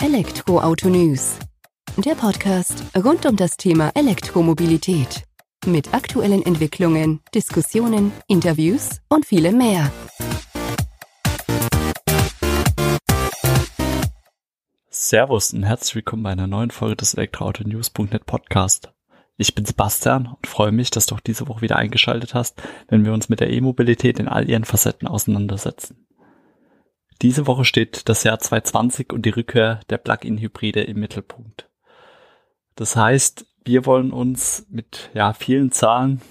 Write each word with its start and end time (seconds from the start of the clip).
Elektroauto 0.00 0.88
News. 0.88 1.40
Der 1.96 2.14
Podcast 2.14 2.84
rund 2.96 3.26
um 3.26 3.34
das 3.34 3.56
Thema 3.56 3.90
Elektromobilität. 3.96 5.24
Mit 5.66 5.92
aktuellen 5.92 6.46
Entwicklungen, 6.46 7.18
Diskussionen, 7.34 8.12
Interviews 8.28 9.00
und 9.08 9.26
vielem 9.26 9.58
mehr. 9.58 9.90
Servus 14.88 15.52
und 15.52 15.64
herzlich 15.64 15.96
willkommen 15.96 16.22
bei 16.22 16.30
einer 16.30 16.46
neuen 16.46 16.70
Folge 16.70 16.94
des 16.94 17.14
Elektroauto-News.net 17.14 18.24
Podcast. 18.24 18.92
Ich 19.36 19.56
bin 19.56 19.64
Sebastian 19.64 20.28
und 20.28 20.46
freue 20.46 20.70
mich, 20.70 20.90
dass 20.90 21.06
du 21.06 21.16
auch 21.16 21.20
diese 21.20 21.48
Woche 21.48 21.62
wieder 21.62 21.74
eingeschaltet 21.74 22.34
hast, 22.34 22.62
wenn 22.86 23.04
wir 23.04 23.12
uns 23.12 23.28
mit 23.28 23.40
der 23.40 23.50
E-Mobilität 23.50 24.20
in 24.20 24.28
all 24.28 24.48
ihren 24.48 24.64
Facetten 24.64 25.08
auseinandersetzen. 25.08 26.06
Diese 27.22 27.46
Woche 27.46 27.64
steht 27.64 28.08
das 28.08 28.22
Jahr 28.22 28.38
2020 28.38 29.12
und 29.12 29.26
die 29.26 29.30
Rückkehr 29.30 29.80
der 29.90 29.98
Plug-in-Hybride 29.98 30.82
im 30.82 31.00
Mittelpunkt. 31.00 31.68
Das 32.76 32.94
heißt, 32.94 33.46
wir 33.64 33.86
wollen 33.86 34.12
uns 34.12 34.66
mit 34.70 35.10
ja, 35.14 35.32
vielen 35.32 35.72
Zahlen 35.72 36.22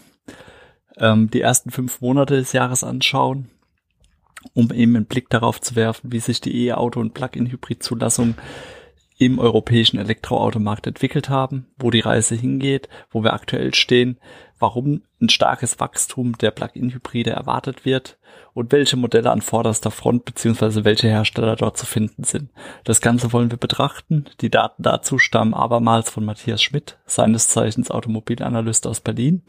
ähm, 0.97 1.29
die 1.29 1.41
ersten 1.41 1.71
fünf 1.71 1.99
Monate 1.99 2.37
des 2.37 2.53
Jahres 2.53 2.85
anschauen, 2.85 3.49
um 4.53 4.71
eben 4.71 4.95
einen 4.95 5.05
Blick 5.05 5.29
darauf 5.29 5.59
zu 5.59 5.75
werfen, 5.75 6.11
wie 6.13 6.19
sich 6.19 6.39
die 6.39 6.67
E-Auto- 6.67 7.01
und 7.01 7.13
Plug-in-Hybrid-Zulassung 7.13 8.35
im 9.17 9.39
europäischen 9.39 9.97
Elektroautomarkt 9.97 10.85
entwickelt 10.85 11.29
haben, 11.29 11.67
wo 11.79 11.89
die 11.89 12.01
Reise 12.01 12.35
hingeht, 12.35 12.87
wo 13.09 13.23
wir 13.23 13.33
aktuell 13.33 13.73
stehen, 13.73 14.19
warum 14.59 15.03
ein 15.19 15.29
starkes 15.29 15.79
Wachstum 15.79 16.37
der 16.37 16.51
Plug-in-Hybride 16.51 17.31
erwartet 17.31 17.83
wird 17.83 18.19
und 18.53 18.71
welche 18.71 18.95
Modelle 18.95 19.31
an 19.31 19.41
vorderster 19.41 19.89
Front 19.89 20.25
bzw. 20.25 20.83
welche 20.83 21.07
Hersteller 21.07 21.55
dort 21.55 21.77
zu 21.77 21.87
finden 21.87 22.23
sind. 22.23 22.51
Das 22.83 23.01
Ganze 23.01 23.33
wollen 23.33 23.49
wir 23.49 23.57
betrachten. 23.57 24.25
Die 24.41 24.51
Daten 24.51 24.83
dazu 24.83 25.17
stammen 25.17 25.55
abermals 25.55 26.11
von 26.11 26.23
Matthias 26.23 26.61
Schmidt, 26.61 26.99
seines 27.05 27.49
Zeichens 27.49 27.89
Automobilanalyst 27.89 28.85
aus 28.85 29.01
Berlin. 29.01 29.43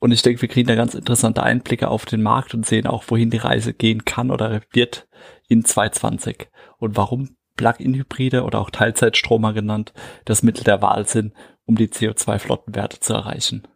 Und 0.00 0.12
ich 0.12 0.22
denke, 0.22 0.42
wir 0.42 0.48
kriegen 0.48 0.68
da 0.68 0.74
ganz 0.74 0.94
interessante 0.94 1.42
Einblicke 1.42 1.88
auf 1.88 2.06
den 2.06 2.22
Markt 2.22 2.54
und 2.54 2.66
sehen 2.66 2.86
auch, 2.86 3.04
wohin 3.08 3.30
die 3.30 3.36
Reise 3.36 3.74
gehen 3.74 4.04
kann 4.04 4.30
oder 4.30 4.62
wird 4.72 5.06
in 5.46 5.64
2020 5.64 6.48
und 6.78 6.96
warum 6.96 7.36
Plug-in-Hybride 7.60 8.44
oder 8.44 8.58
auch 8.58 8.70
Teilzeitstromer 8.70 9.52
genannt, 9.52 9.92
das 10.24 10.42
Mittel 10.42 10.64
der 10.64 10.80
Wahl 10.80 11.06
sind, 11.06 11.34
um 11.66 11.76
die 11.76 11.88
CO2-Flottenwerte 11.88 13.00
zu 13.00 13.12
erreichen. 13.12 13.68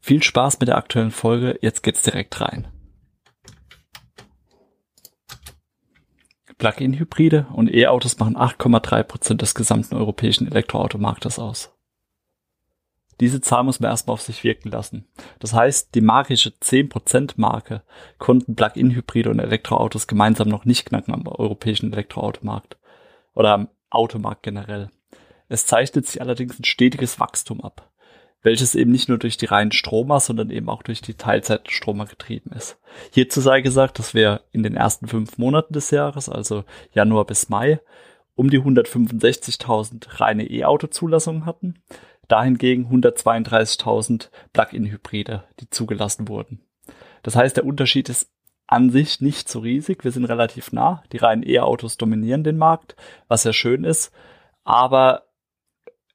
Viel 0.00 0.24
Spaß 0.24 0.58
mit 0.58 0.68
der 0.68 0.76
aktuellen 0.76 1.12
Folge, 1.12 1.56
jetzt 1.62 1.84
geht's 1.84 2.02
direkt 2.02 2.40
rein. 2.40 2.66
Plug-in-Hybride 6.58 7.46
und 7.52 7.72
E-Autos 7.72 8.18
machen 8.18 8.36
8,3 8.36 9.04
Prozent 9.04 9.42
des 9.42 9.54
gesamten 9.54 9.94
europäischen 9.94 10.48
Elektroautomarktes 10.48 11.38
aus. 11.38 11.72
Diese 13.20 13.40
Zahl 13.40 13.62
muss 13.62 13.78
man 13.78 13.92
erstmal 13.92 14.14
auf 14.14 14.22
sich 14.22 14.42
wirken 14.42 14.68
lassen. 14.68 15.06
Das 15.38 15.52
heißt, 15.52 15.94
die 15.94 16.00
magische 16.00 16.50
10% 16.50 17.34
Marke 17.36 17.84
konnten 18.18 18.56
Plug-in-Hybride 18.56 19.30
und 19.30 19.38
Elektroautos 19.38 20.08
gemeinsam 20.08 20.48
noch 20.48 20.64
nicht 20.64 20.86
knacken 20.86 21.14
am 21.14 21.24
europäischen 21.28 21.92
Elektroautomarkt 21.92 22.78
oder 23.34 23.52
am 23.52 23.68
Automarkt 23.90 24.42
generell. 24.42 24.90
Es 25.48 25.66
zeichnet 25.66 26.06
sich 26.06 26.20
allerdings 26.20 26.58
ein 26.58 26.64
stetiges 26.64 27.20
Wachstum 27.20 27.60
ab, 27.60 27.90
welches 28.42 28.74
eben 28.74 28.90
nicht 28.90 29.08
nur 29.08 29.18
durch 29.18 29.36
die 29.36 29.46
reinen 29.46 29.72
Stromer, 29.72 30.18
sondern 30.20 30.50
eben 30.50 30.68
auch 30.68 30.82
durch 30.82 31.02
die 31.02 31.14
Teilzeitstromer 31.14 32.06
getrieben 32.06 32.52
ist. 32.52 32.78
Hierzu 33.12 33.40
sei 33.40 33.60
gesagt, 33.60 33.98
dass 33.98 34.14
wir 34.14 34.42
in 34.50 34.62
den 34.62 34.74
ersten 34.74 35.08
fünf 35.08 35.38
Monaten 35.38 35.74
des 35.74 35.90
Jahres, 35.90 36.28
also 36.28 36.64
Januar 36.92 37.26
bis 37.26 37.48
Mai, 37.48 37.80
um 38.34 38.50
die 38.50 38.60
165.000 38.60 40.20
reine 40.20 40.48
E-Auto-Zulassungen 40.50 41.44
hatten, 41.44 41.82
dahingegen 42.28 42.86
132.000 42.86 44.30
Plug-in-Hybride, 44.52 45.44
die 45.60 45.68
zugelassen 45.68 46.28
wurden. 46.28 46.62
Das 47.22 47.36
heißt, 47.36 47.58
der 47.58 47.66
Unterschied 47.66 48.08
ist 48.08 48.30
an 48.72 48.88
sich 48.88 49.20
nicht 49.20 49.50
so 49.50 49.58
riesig. 49.58 50.02
Wir 50.02 50.12
sind 50.12 50.24
relativ 50.24 50.72
nah. 50.72 51.02
Die 51.12 51.18
reinen 51.18 51.46
E-Autos 51.46 51.98
dominieren 51.98 52.42
den 52.42 52.56
Markt, 52.56 52.96
was 53.28 53.44
ja 53.44 53.52
schön 53.52 53.84
ist. 53.84 54.12
Aber 54.64 55.24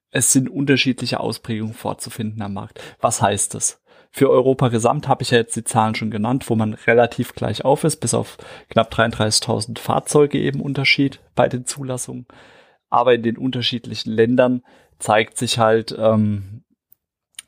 es 0.10 0.32
sind 0.32 0.50
unterschiedliche 0.50 1.20
Ausprägungen 1.20 1.76
vorzufinden 1.76 2.42
am 2.42 2.54
Markt. 2.54 2.82
Was 3.00 3.22
heißt 3.22 3.54
das? 3.54 3.80
Für 4.10 4.32
Europa 4.32 4.70
gesamt 4.70 5.08
habe 5.08 5.22
ich 5.22 5.30
ja 5.30 5.38
jetzt 5.38 5.56
die 5.56 5.66
Zahlen 5.66 5.94
schon 5.94 6.10
genannt, 6.10 6.50
wo 6.50 6.56
man 6.56 6.74
relativ 6.74 7.36
gleich 7.36 7.64
auf 7.64 7.84
ist, 7.84 7.98
bis 7.98 8.16
auf 8.16 8.38
knapp 8.70 8.92
33.000 8.92 9.78
Fahrzeuge 9.78 10.40
eben 10.40 10.60
Unterschied 10.60 11.20
bei 11.36 11.48
den 11.48 11.66
Zulassungen. 11.68 12.26
Aber 12.90 13.14
in 13.14 13.22
den 13.22 13.38
unterschiedlichen 13.38 14.12
Ländern 14.12 14.64
zeigt 14.98 15.38
sich 15.38 15.60
halt, 15.60 15.96
ähm, 15.96 16.64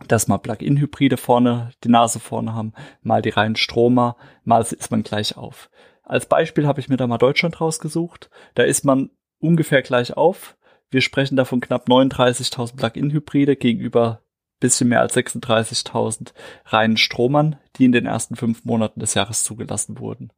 dass 0.07 0.27
mal 0.27 0.37
Plug-in-Hybride 0.37 1.17
vorne, 1.17 1.71
die 1.83 1.89
Nase 1.89 2.19
vorne 2.19 2.53
haben, 2.53 2.73
mal 3.01 3.21
die 3.21 3.29
reinen 3.29 3.55
Stromer, 3.55 4.15
mal 4.43 4.61
ist 4.61 4.91
man 4.91 5.03
gleich 5.03 5.37
auf. 5.37 5.69
Als 6.03 6.25
Beispiel 6.25 6.65
habe 6.65 6.79
ich 6.79 6.89
mir 6.89 6.97
da 6.97 7.05
mal 7.05 7.17
Deutschland 7.17 7.61
rausgesucht. 7.61 8.29
Da 8.55 8.63
ist 8.63 8.83
man 8.83 9.11
ungefähr 9.39 9.81
gleich 9.81 10.17
auf. 10.17 10.57
Wir 10.89 11.01
sprechen 11.01 11.35
da 11.35 11.45
von 11.45 11.61
knapp 11.61 11.87
39.000 11.87 12.75
Plug-in-Hybride 12.75 13.55
gegenüber 13.55 14.23
bisschen 14.59 14.89
mehr 14.89 15.01
als 15.01 15.15
36.000 15.15 16.33
reinen 16.65 16.97
Stromern, 16.97 17.57
die 17.77 17.85
in 17.85 17.91
den 17.91 18.05
ersten 18.05 18.35
fünf 18.35 18.65
Monaten 18.65 18.99
des 18.99 19.13
Jahres 19.13 19.43
zugelassen 19.43 19.99
wurden. 19.99 20.31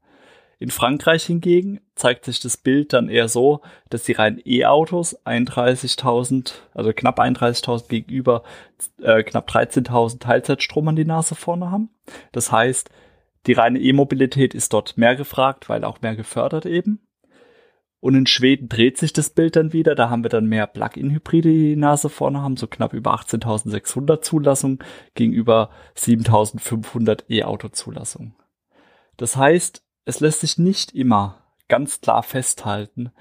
In 0.62 0.70
Frankreich 0.70 1.24
hingegen 1.24 1.80
zeigt 1.96 2.24
sich 2.26 2.40
das 2.40 2.56
Bild 2.56 2.94
dann 2.94 3.10
eher 3.10 3.28
so, 3.28 3.62
dass 3.90 4.04
die 4.04 4.12
reinen 4.12 4.40
E-Autos 4.46 5.18
31.000, 5.26 6.54
also 6.76 6.94
knapp 6.94 7.20
31.000 7.20 7.88
gegenüber 7.88 8.44
äh, 9.02 9.24
knapp 9.24 9.50
13.000 9.50 10.20
Teilzeitstrom 10.20 10.88
an 10.88 10.96
die 10.96 11.04
Nase 11.04 11.34
vorne 11.34 11.72
haben. 11.72 11.90
Das 12.32 12.52
heißt, 12.52 12.92
die 13.48 13.54
reine 13.54 13.80
E-Mobilität 13.80 14.54
ist 14.54 14.72
dort 14.72 15.00
mehr 15.00 15.16
gefragt, 15.16 15.68
weil 15.68 15.84
auch 15.84 16.00
mehr 16.02 16.16
gefördert 16.16 16.68
eben. 16.68 17.00
Und 18.00 18.14
in 18.14 18.28
Schweden 18.28 18.70
dreht 18.70 19.00
sich 19.00 19.14
das 19.14 19.32
Bild 19.32 19.56
dann 19.56 19.74
wieder. 19.74 19.96
Da 19.96 20.12
haben 20.12 20.24
wir 20.24 20.30
dann 20.30 20.46
mehr 20.46 20.68
Plug-in-Hybride, 20.68 21.50
die 21.50 21.70
die 21.70 21.76
Nase 21.76 22.08
vorne 22.08 22.44
haben, 22.44 22.56
so 22.56 22.68
knapp 22.68 22.94
über 22.94 23.16
18.600 23.16 24.22
Zulassungen 24.22 24.78
gegenüber 25.16 25.72
7.500 25.98 27.24
E-Auto-Zulassungen. 27.30 28.36
Das 29.18 29.36
heißt, 29.36 29.84
es 30.06 30.20
lässt 30.20 30.42
sich 30.42 30.58
nicht 30.58 30.94
immer 30.94 31.38
ganz 31.68 32.02
klar 32.02 32.24
festhalten, 32.24 33.12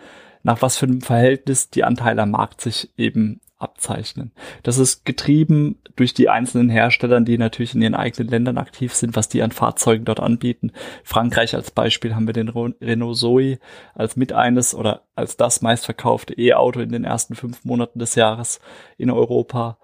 nach 0.42 0.62
was 0.62 0.76
für 0.76 0.86
einem 0.86 1.02
Verhältnis 1.02 1.70
die 1.70 1.84
Anteile 1.84 2.22
am 2.22 2.30
Markt 2.30 2.60
sich 2.60 2.90
eben 2.96 3.40
abzeichnen. 3.60 4.32
Das 4.62 4.78
ist 4.78 5.04
getrieben 5.04 5.78
durch 5.94 6.14
die 6.14 6.30
einzelnen 6.30 6.70
Hersteller, 6.70 7.20
die 7.20 7.36
natürlich 7.36 7.74
in 7.74 7.82
ihren 7.82 7.94
eigenen 7.94 8.28
Ländern 8.28 8.58
aktiv 8.58 8.94
sind, 8.94 9.16
was 9.16 9.28
die 9.28 9.42
an 9.42 9.52
Fahrzeugen 9.52 10.06
dort 10.06 10.18
anbieten. 10.18 10.72
Frankreich 11.04 11.54
als 11.54 11.70
Beispiel 11.70 12.14
haben 12.14 12.26
wir 12.26 12.32
den 12.32 12.48
Renault 12.48 13.18
Zoe 13.18 13.58
als 13.94 14.16
mit 14.16 14.32
eines 14.32 14.74
oder 14.74 15.02
als 15.14 15.36
das 15.36 15.60
meistverkaufte 15.60 16.34
E-Auto 16.38 16.80
in 16.80 16.90
den 16.90 17.04
ersten 17.04 17.34
fünf 17.34 17.64
Monaten 17.64 17.98
des 17.98 18.14
Jahres 18.14 18.60
in 18.96 19.10
Europa. 19.10 19.78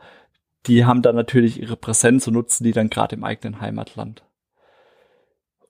Die 0.67 0.87
haben 0.87 1.03
dann 1.03 1.15
natürlich 1.15 1.61
ihre 1.61 1.77
Präsenz 1.77 2.27
und 2.27 2.35
nutzen 2.35 2.65
die 2.65 2.73
dann 2.73 2.91
gerade 2.91 3.15
im 3.15 3.25
eigenen 3.25 3.61
Heimatland. 3.61 4.26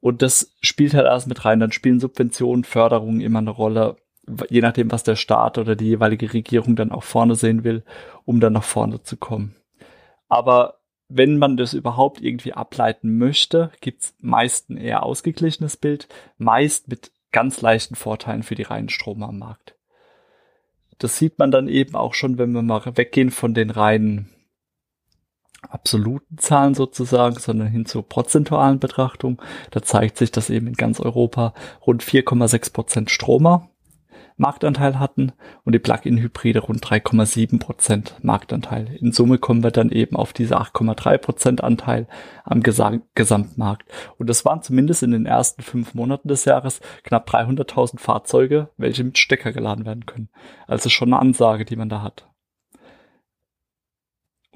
Und 0.06 0.22
das 0.22 0.54
spielt 0.60 0.94
halt 0.94 1.08
alles 1.08 1.26
mit 1.26 1.44
rein. 1.44 1.58
Dann 1.58 1.72
spielen 1.72 1.98
Subventionen, 1.98 2.62
Förderungen 2.62 3.20
immer 3.20 3.40
eine 3.40 3.50
Rolle, 3.50 3.96
je 4.48 4.60
nachdem, 4.60 4.92
was 4.92 5.02
der 5.02 5.16
Staat 5.16 5.58
oder 5.58 5.74
die 5.74 5.86
jeweilige 5.86 6.32
Regierung 6.32 6.76
dann 6.76 6.92
auch 6.92 7.02
vorne 7.02 7.34
sehen 7.34 7.64
will, 7.64 7.82
um 8.24 8.38
dann 8.38 8.52
nach 8.52 8.62
vorne 8.62 9.02
zu 9.02 9.16
kommen. 9.16 9.56
Aber 10.28 10.78
wenn 11.08 11.38
man 11.38 11.56
das 11.56 11.74
überhaupt 11.74 12.20
irgendwie 12.22 12.52
ableiten 12.52 13.18
möchte, 13.18 13.72
gibt's 13.80 14.14
meist 14.20 14.70
ein 14.70 14.76
eher 14.76 15.02
ausgeglichenes 15.02 15.76
Bild, 15.76 16.06
meist 16.38 16.86
mit 16.86 17.10
ganz 17.32 17.60
leichten 17.60 17.96
Vorteilen 17.96 18.44
für 18.44 18.54
die 18.54 18.62
reinen 18.62 18.90
Strom 18.90 19.24
am 19.24 19.40
Markt. 19.40 19.74
Das 20.98 21.18
sieht 21.18 21.40
man 21.40 21.50
dann 21.50 21.66
eben 21.66 21.96
auch 21.96 22.14
schon, 22.14 22.38
wenn 22.38 22.52
wir 22.52 22.62
mal 22.62 22.80
weggehen 22.96 23.32
von 23.32 23.54
den 23.54 23.70
reinen 23.70 24.32
absoluten 25.70 26.38
Zahlen 26.38 26.74
sozusagen, 26.74 27.38
sondern 27.38 27.68
hin 27.68 27.86
zur 27.86 28.08
prozentualen 28.08 28.78
Betrachtung. 28.78 29.40
Da 29.70 29.82
zeigt 29.82 30.18
sich, 30.18 30.30
dass 30.30 30.50
eben 30.50 30.66
in 30.66 30.74
ganz 30.74 31.00
Europa 31.00 31.54
rund 31.86 32.02
4,6 32.02 32.72
Prozent 32.72 33.10
Stromer 33.10 33.68
Marktanteil 34.38 34.98
hatten 34.98 35.32
und 35.64 35.74
die 35.74 35.78
Plug-in-Hybride 35.78 36.60
rund 36.60 36.84
3,7 36.84 37.58
Prozent 37.58 38.16
Marktanteil. 38.22 38.94
In 39.00 39.12
Summe 39.12 39.38
kommen 39.38 39.62
wir 39.62 39.70
dann 39.70 39.90
eben 39.90 40.14
auf 40.16 40.32
diese 40.32 40.58
8,3 40.60 41.18
Prozent 41.18 41.64
Anteil 41.64 42.06
am 42.44 42.62
Gesam 42.62 43.02
Gesamtmarkt. 43.14 43.90
Und 44.18 44.28
das 44.28 44.44
waren 44.44 44.62
zumindest 44.62 45.02
in 45.02 45.12
den 45.12 45.26
ersten 45.26 45.62
fünf 45.62 45.94
Monaten 45.94 46.28
des 46.28 46.44
Jahres 46.44 46.80
knapp 47.02 47.28
300.000 47.30 47.98
Fahrzeuge, 47.98 48.68
welche 48.76 49.04
mit 49.04 49.18
Stecker 49.18 49.52
geladen 49.52 49.86
werden 49.86 50.04
können. 50.04 50.28
Also 50.66 50.90
schon 50.90 51.08
eine 51.08 51.20
Ansage, 51.20 51.64
die 51.64 51.76
man 51.76 51.88
da 51.88 52.02
hat. 52.02 52.28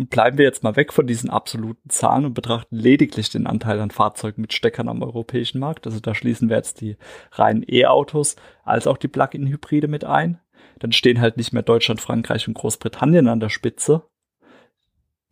Und 0.00 0.08
bleiben 0.08 0.38
wir 0.38 0.47
jetzt 0.47 0.62
mal 0.62 0.76
weg 0.76 0.94
von 0.94 1.06
diesen 1.06 1.29
absoluten 1.29 1.91
Zahlen 1.91 2.25
und 2.25 2.32
betrachten 2.32 2.75
lediglich 2.75 3.29
den 3.29 3.47
Anteil 3.47 3.79
an 3.81 3.91
Fahrzeugen 3.91 4.41
mit 4.41 4.55
Steckern 4.55 4.88
am 4.88 5.02
europäischen 5.02 5.58
Markt. 5.58 5.87
Also 5.87 6.00
da 6.00 6.14
schließen 6.14 6.49
wir 6.49 6.56
jetzt 6.56 6.81
die 6.81 6.97
reinen 7.32 7.62
E-Autos 7.69 8.37
als 8.64 8.87
auch 8.87 8.97
die 8.97 9.08
Plug-in-Hybride 9.08 9.88
mit 9.88 10.06
ein. 10.06 10.41
dann 10.79 10.93
stehen 10.93 11.20
halt 11.20 11.37
nicht 11.37 11.52
mehr 11.52 11.62
Deutschland, 11.62 12.00
Frankreich 12.00 12.49
und 12.49 12.55
Großbritannien 12.55 13.29
an 13.29 13.41
der 13.41 13.50
Spitze 13.50 14.05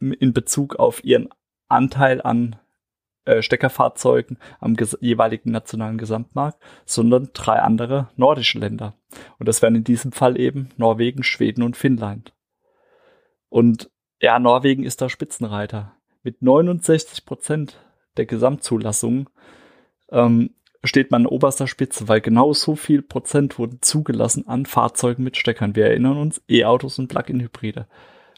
in 0.01 0.35
Bezug 0.35 0.77
auf 0.77 1.03
ihren 1.03 1.31
Anteil 1.69 2.21
an 2.21 2.57
äh, 3.25 3.41
Steckerfahrzeugen 3.41 4.37
am 4.61 4.77
jeweiligen 5.01 5.51
nationalen 5.51 5.97
Gesamtmarkt, 5.97 6.63
sondern 6.85 7.31
drei 7.33 7.61
andere 7.61 8.11
nordische 8.17 8.59
Länder. 8.59 8.93
Und 9.39 9.49
das 9.49 9.63
wären 9.63 9.77
in 9.77 9.85
diesem 9.85 10.13
Fall 10.13 10.39
eben 10.39 10.69
Norwegen, 10.77 11.23
Schweden 11.23 11.63
und 11.63 11.75
Finnland. 11.75 12.35
Und 13.49 13.91
ja, 14.21 14.39
Norwegen 14.39 14.85
ist 14.85 15.01
da 15.01 15.09
Spitzenreiter. 15.09 15.95
Mit 16.23 16.43
69 16.43 17.25
Prozent 17.25 17.79
der 18.17 18.27
Gesamtzulassungen 18.27 19.29
ähm, 20.11 20.51
steht 20.85 21.11
man 21.11 21.23
an 21.23 21.27
oberster 21.27 21.67
Spitze, 21.67 22.09
weil 22.09 22.21
genau 22.21 22.53
so 22.53 22.77
viel 22.77 23.03
Prozent 23.03 23.59
wurden 23.59 23.79
zugelassen 23.81 24.47
an 24.49 24.67
Fahrzeugen 24.67 25.25
mit 25.25 25.37
Steckern. 25.37 25.77
Wir 25.77 25.87
erinnern 25.87 26.19
uns, 26.19 26.43
E-Autos 26.49 26.99
und 26.99 27.09
Plug-in-Hybride. 27.09 27.87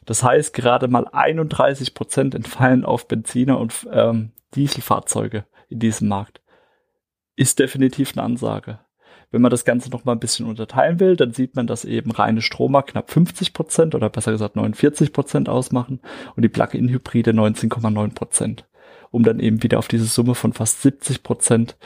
Das 0.07 0.23
heißt, 0.23 0.55
gerade 0.55 0.89
mal 0.89 1.07
31 1.07 1.95
Prozent 1.95 2.35
entfallen 2.35 2.85
auf 2.85 3.07
Benziner 3.07 3.59
und 3.59 3.87
ähm, 3.93 4.33
Dieselfahrzeuge 4.55 5.45
in 5.69 5.79
diesem 5.79 6.09
Markt. 6.09 6.41
Ist 7.37 7.59
definitiv 7.59 8.13
eine 8.13 8.25
Ansage. 8.25 8.81
Wenn 9.31 9.43
man 9.43 9.51
das 9.51 9.65
Ganze 9.65 9.91
noch 9.91 10.05
mal 10.05 10.13
ein 10.13 10.21
bisschen 10.21 10.47
unterteilen 10.47 10.99
will, 10.99 11.17
dann 11.17 11.33
sieht 11.33 11.55
man, 11.55 11.67
dass 11.67 11.85
eben 11.85 12.11
reine 12.11 12.43
Stromer 12.43 12.83
knapp 12.83 13.11
50 13.11 13.53
Prozent 13.53 13.95
oder 13.95 14.11
besser 14.11 14.33
gesagt 14.33 14.57
49 14.57 15.13
Prozent 15.13 15.49
ausmachen 15.49 16.01
und 16.35 16.43
die 16.43 16.49
Plug-in-Hybride 16.49 17.31
19,9 17.31 18.15
Prozent, 18.15 18.67
um 19.11 19.23
dann 19.23 19.39
eben 19.39 19.63
wieder 19.63 19.79
auf 19.79 19.87
diese 19.87 20.07
Summe 20.07 20.35
von 20.35 20.53
fast 20.53 20.83
70 20.83 21.23
Prozent 21.23 21.77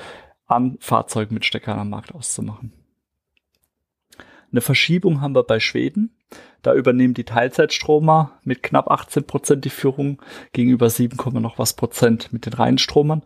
an 0.46 0.78
Fahrzeugen 0.80 1.34
mit 1.34 1.44
Steckern 1.44 1.78
am 1.78 1.90
Markt 1.90 2.14
auszumachen. 2.14 2.72
Eine 4.50 4.60
Verschiebung 4.60 5.20
haben 5.20 5.34
wir 5.34 5.42
bei 5.42 5.60
Schweden. 5.60 6.16
Da 6.62 6.74
übernehmen 6.74 7.12
die 7.12 7.24
Teilzeitstromer 7.24 8.38
mit 8.44 8.62
knapp 8.62 8.90
18 8.90 9.24
Prozent 9.24 9.64
die 9.66 9.70
Führung 9.70 10.22
gegenüber 10.52 10.88
7, 10.88 11.18
noch 11.40 11.58
was 11.58 11.74
Prozent 11.74 12.32
mit 12.32 12.46
den 12.46 12.54
Reinstromern, 12.54 13.22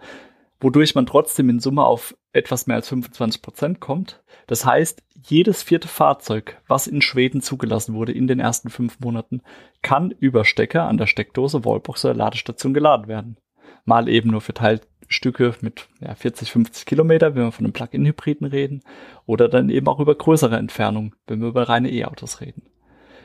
wodurch 0.58 0.96
man 0.96 1.06
trotzdem 1.06 1.50
in 1.50 1.60
Summe 1.60 1.84
auf 1.84 2.16
etwas 2.32 2.66
mehr 2.66 2.76
als 2.76 2.88
25 2.88 3.42
Prozent 3.42 3.80
kommt. 3.80 4.22
Das 4.46 4.64
heißt, 4.64 5.02
jedes 5.26 5.62
vierte 5.62 5.88
Fahrzeug, 5.88 6.60
was 6.66 6.86
in 6.86 7.02
Schweden 7.02 7.40
zugelassen 7.40 7.94
wurde 7.94 8.12
in 8.12 8.26
den 8.26 8.40
ersten 8.40 8.70
fünf 8.70 9.00
Monaten, 9.00 9.42
kann 9.82 10.10
über 10.10 10.44
Stecker 10.44 10.86
an 10.86 10.98
der 10.98 11.06
Steckdose, 11.06 11.64
Wallbox 11.64 12.04
oder 12.04 12.14
Ladestation 12.14 12.74
geladen 12.74 13.08
werden. 13.08 13.36
Mal 13.84 14.08
eben 14.08 14.30
nur 14.30 14.40
für 14.40 14.54
Teil 14.54 14.80
Stücke 15.08 15.54
mit 15.62 15.88
ja, 16.00 16.14
40, 16.14 16.52
50 16.52 16.84
Kilometer, 16.84 17.34
wenn 17.34 17.44
wir 17.44 17.52
von 17.52 17.64
einem 17.64 17.72
Plug-in-Hybriden 17.72 18.46
reden, 18.46 18.82
oder 19.24 19.48
dann 19.48 19.70
eben 19.70 19.88
auch 19.88 20.00
über 20.00 20.14
größere 20.14 20.56
Entfernungen, 20.56 21.14
wenn 21.26 21.40
wir 21.40 21.48
über 21.48 21.68
reine 21.68 21.90
E-Autos 21.90 22.42
reden. 22.42 22.62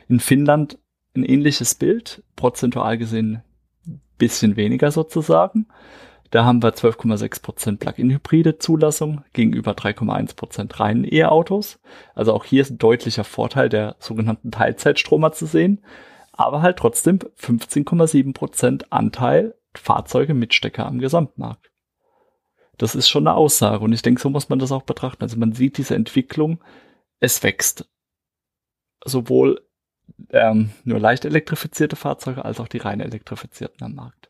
In 0.08 0.20
Finnland 0.20 0.78
ein 1.14 1.24
ähnliches 1.24 1.74
Bild, 1.74 2.22
prozentual 2.36 2.96
gesehen 2.96 3.42
bisschen 4.18 4.56
weniger 4.56 4.90
sozusagen. 4.90 5.66
Da 6.34 6.44
haben 6.44 6.64
wir 6.64 6.74
12,6% 6.74 7.78
Plug-in-Hybride 7.78 8.58
Zulassung 8.58 9.22
gegenüber 9.34 9.70
3,1% 9.70 10.80
reinen 10.80 11.04
E-Autos. 11.04 11.78
Also 12.12 12.32
auch 12.32 12.44
hier 12.44 12.62
ist 12.62 12.70
ein 12.70 12.78
deutlicher 12.78 13.22
Vorteil 13.22 13.68
der 13.68 13.94
sogenannten 14.00 14.50
Teilzeitstromer 14.50 15.30
zu 15.30 15.46
sehen. 15.46 15.84
Aber 16.32 16.60
halt 16.60 16.76
trotzdem 16.76 17.20
15,7% 17.20 18.86
Anteil 18.90 19.54
Fahrzeuge 19.76 20.34
mit 20.34 20.54
Stecker 20.54 20.86
am 20.86 20.98
Gesamtmarkt. 20.98 21.70
Das 22.78 22.96
ist 22.96 23.08
schon 23.08 23.28
eine 23.28 23.36
Aussage 23.36 23.84
und 23.84 23.92
ich 23.92 24.02
denke, 24.02 24.20
so 24.20 24.28
muss 24.28 24.48
man 24.48 24.58
das 24.58 24.72
auch 24.72 24.82
betrachten. 24.82 25.22
Also 25.22 25.36
man 25.36 25.52
sieht 25.52 25.78
diese 25.78 25.94
Entwicklung, 25.94 26.58
es 27.20 27.44
wächst. 27.44 27.88
Sowohl 29.04 29.64
ähm, 30.30 30.70
nur 30.82 30.98
leicht 30.98 31.26
elektrifizierte 31.26 31.94
Fahrzeuge 31.94 32.44
als 32.44 32.58
auch 32.58 32.66
die 32.66 32.78
rein 32.78 32.98
elektrifizierten 32.98 33.86
am 33.86 33.94
Markt. 33.94 34.23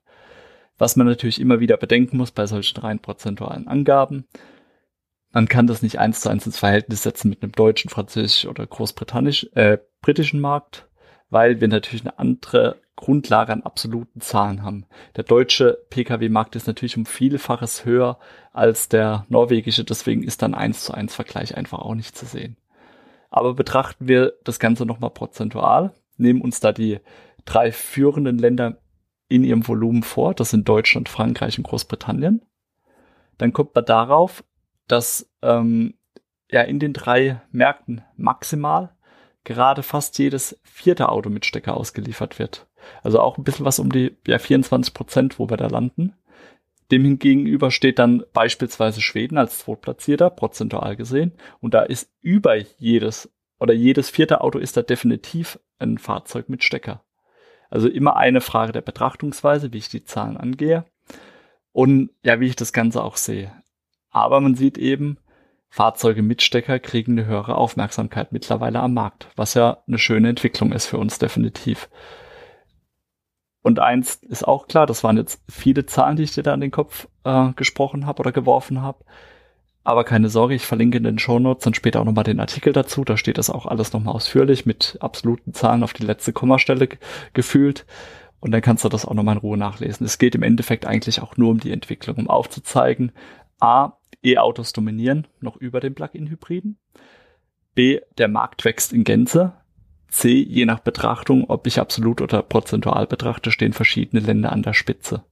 Was 0.78 0.96
man 0.96 1.06
natürlich 1.06 1.40
immer 1.40 1.60
wieder 1.60 1.76
bedenken 1.76 2.16
muss 2.16 2.32
bei 2.32 2.46
solchen 2.46 2.80
rein 2.80 2.98
prozentualen 2.98 3.68
Angaben, 3.68 4.26
man 5.34 5.48
kann 5.48 5.66
das 5.66 5.82
nicht 5.82 5.98
eins 5.98 6.20
zu 6.20 6.28
eins 6.28 6.46
ins 6.46 6.58
Verhältnis 6.58 7.02
setzen 7.02 7.28
mit 7.28 7.42
einem 7.42 7.50
deutschen, 7.50 7.90
französischen 7.90 8.48
oder 8.50 8.64
großbritannisch, 8.66 9.48
äh, 9.54 9.78
britischen 10.00 10.40
Markt, 10.40 10.86
weil 11.28 11.60
wir 11.60 11.66
natürlich 11.66 12.02
eine 12.02 12.20
andere 12.20 12.76
Grundlage 12.94 13.52
an 13.52 13.62
absoluten 13.62 14.20
Zahlen 14.20 14.62
haben. 14.62 14.86
Der 15.16 15.24
deutsche 15.24 15.78
Pkw-Markt 15.90 16.54
ist 16.54 16.68
natürlich 16.68 16.96
um 16.96 17.04
Vielfaches 17.04 17.84
höher 17.84 18.20
als 18.52 18.88
der 18.88 19.26
norwegische, 19.28 19.82
deswegen 19.82 20.22
ist 20.22 20.40
dann 20.42 20.54
eins 20.54 20.84
zu 20.84 20.94
eins 20.94 21.16
Vergleich 21.16 21.56
einfach 21.56 21.80
auch 21.80 21.96
nicht 21.96 22.16
zu 22.16 22.26
sehen. 22.26 22.56
Aber 23.28 23.54
betrachten 23.54 24.06
wir 24.06 24.34
das 24.44 24.60
Ganze 24.60 24.86
nochmal 24.86 25.10
prozentual, 25.10 25.92
nehmen 26.16 26.42
uns 26.42 26.60
da 26.60 26.70
die 26.70 27.00
drei 27.44 27.72
führenden 27.72 28.38
Länder 28.38 28.78
in 29.28 29.44
ihrem 29.44 29.66
Volumen 29.66 30.02
vor, 30.02 30.34
das 30.34 30.50
sind 30.50 30.68
Deutschland, 30.68 31.08
Frankreich 31.08 31.58
und 31.58 31.64
Großbritannien, 31.64 32.42
dann 33.38 33.52
kommt 33.52 33.74
man 33.74 33.84
darauf, 33.84 34.44
dass 34.86 35.30
ähm, 35.42 35.94
ja 36.50 36.62
in 36.62 36.78
den 36.78 36.92
drei 36.92 37.40
Märkten 37.50 38.02
maximal 38.16 38.94
gerade 39.44 39.82
fast 39.82 40.18
jedes 40.18 40.58
vierte 40.62 41.08
Auto 41.08 41.30
mit 41.30 41.44
Stecker 41.44 41.76
ausgeliefert 41.76 42.38
wird. 42.38 42.66
Also 43.02 43.20
auch 43.20 43.38
ein 43.38 43.44
bisschen 43.44 43.64
was 43.64 43.78
um 43.78 43.90
die 43.90 44.16
ja, 44.26 44.38
24 44.38 44.94
Prozent, 44.94 45.38
wo 45.38 45.48
wir 45.48 45.56
da 45.56 45.66
landen. 45.66 46.14
Dem 46.90 47.04
hingegenüber 47.04 47.70
steht 47.70 47.98
dann 47.98 48.24
beispielsweise 48.32 49.00
Schweden 49.00 49.38
als 49.38 49.58
Zweitplatzierter, 49.60 50.30
prozentual 50.30 50.96
gesehen. 50.96 51.32
Und 51.60 51.74
da 51.74 51.82
ist 51.82 52.10
über 52.20 52.56
jedes 52.56 53.32
oder 53.58 53.72
jedes 53.72 54.10
vierte 54.10 54.42
Auto 54.42 54.58
ist 54.58 54.76
da 54.76 54.82
definitiv 54.82 55.58
ein 55.78 55.98
Fahrzeug 55.98 56.48
mit 56.48 56.62
Stecker. 56.62 57.02
Also 57.74 57.88
immer 57.88 58.14
eine 58.14 58.40
Frage 58.40 58.70
der 58.70 58.82
Betrachtungsweise, 58.82 59.72
wie 59.72 59.78
ich 59.78 59.88
die 59.88 60.04
Zahlen 60.04 60.36
angehe 60.36 60.84
und 61.72 62.10
ja, 62.22 62.38
wie 62.38 62.46
ich 62.46 62.54
das 62.54 62.72
Ganze 62.72 63.02
auch 63.02 63.16
sehe. 63.16 63.50
Aber 64.10 64.40
man 64.40 64.54
sieht 64.54 64.78
eben, 64.78 65.18
Fahrzeuge 65.70 66.22
mit 66.22 66.40
Stecker 66.40 66.78
kriegen 66.78 67.18
eine 67.18 67.26
höhere 67.26 67.56
Aufmerksamkeit 67.56 68.30
mittlerweile 68.30 68.78
am 68.78 68.94
Markt, 68.94 69.26
was 69.34 69.54
ja 69.54 69.78
eine 69.88 69.98
schöne 69.98 70.28
Entwicklung 70.28 70.70
ist 70.70 70.86
für 70.86 70.98
uns 70.98 71.18
definitiv. 71.18 71.88
Und 73.62 73.80
eins 73.80 74.22
ist 74.22 74.46
auch 74.46 74.68
klar, 74.68 74.86
das 74.86 75.02
waren 75.02 75.16
jetzt 75.16 75.42
viele 75.50 75.84
Zahlen, 75.84 76.14
die 76.14 76.22
ich 76.22 76.32
dir 76.32 76.44
da 76.44 76.52
an 76.52 76.60
den 76.60 76.70
Kopf 76.70 77.08
äh, 77.24 77.54
gesprochen 77.54 78.06
habe 78.06 78.20
oder 78.20 78.30
geworfen 78.30 78.82
habe. 78.82 79.04
Aber 79.84 80.04
keine 80.04 80.30
Sorge, 80.30 80.54
ich 80.54 80.64
verlinke 80.64 80.96
in 80.96 81.04
den 81.04 81.18
Shownotes 81.18 81.66
und 81.66 81.76
später 81.76 82.00
auch 82.00 82.04
nochmal 82.06 82.24
den 82.24 82.40
Artikel 82.40 82.72
dazu. 82.72 83.04
Da 83.04 83.18
steht 83.18 83.36
das 83.36 83.50
auch 83.50 83.66
alles 83.66 83.92
nochmal 83.92 84.14
ausführlich 84.14 84.64
mit 84.64 84.96
absoluten 85.00 85.52
Zahlen 85.52 85.82
auf 85.82 85.92
die 85.92 86.06
letzte 86.06 86.32
Kommastelle 86.32 86.88
gefühlt. 87.34 87.84
Und 88.40 88.50
dann 88.52 88.62
kannst 88.62 88.84
du 88.84 88.88
das 88.88 89.04
auch 89.04 89.12
nochmal 89.12 89.36
in 89.36 89.40
Ruhe 89.40 89.58
nachlesen. 89.58 90.06
Es 90.06 90.18
geht 90.18 90.34
im 90.34 90.42
Endeffekt 90.42 90.86
eigentlich 90.86 91.20
auch 91.20 91.36
nur 91.36 91.50
um 91.50 91.60
die 91.60 91.70
Entwicklung, 91.70 92.16
um 92.16 92.30
aufzuzeigen, 92.30 93.12
A, 93.60 93.92
E-Autos 94.22 94.72
dominieren 94.72 95.26
noch 95.40 95.56
über 95.56 95.80
den 95.80 95.94
Plug-in-Hybriden. 95.94 96.78
B, 97.74 98.00
der 98.16 98.28
Markt 98.28 98.64
wächst 98.64 98.92
in 98.92 99.04
Gänze. 99.04 99.52
C, 100.08 100.30
je 100.30 100.64
nach 100.64 100.80
Betrachtung, 100.80 101.44
ob 101.48 101.66
ich 101.66 101.78
absolut 101.78 102.22
oder 102.22 102.42
prozentual 102.42 103.06
betrachte, 103.06 103.50
stehen 103.50 103.72
verschiedene 103.72 104.22
Länder 104.22 104.52
an 104.52 104.62
der 104.62 104.72
Spitze. 104.72 105.24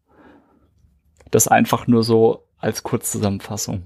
Das 1.31 1.49
einfach 1.49 1.87
nur 1.87 2.03
so 2.03 2.49
als 2.59 2.83
Kurzzusammenfassung. 2.83 3.85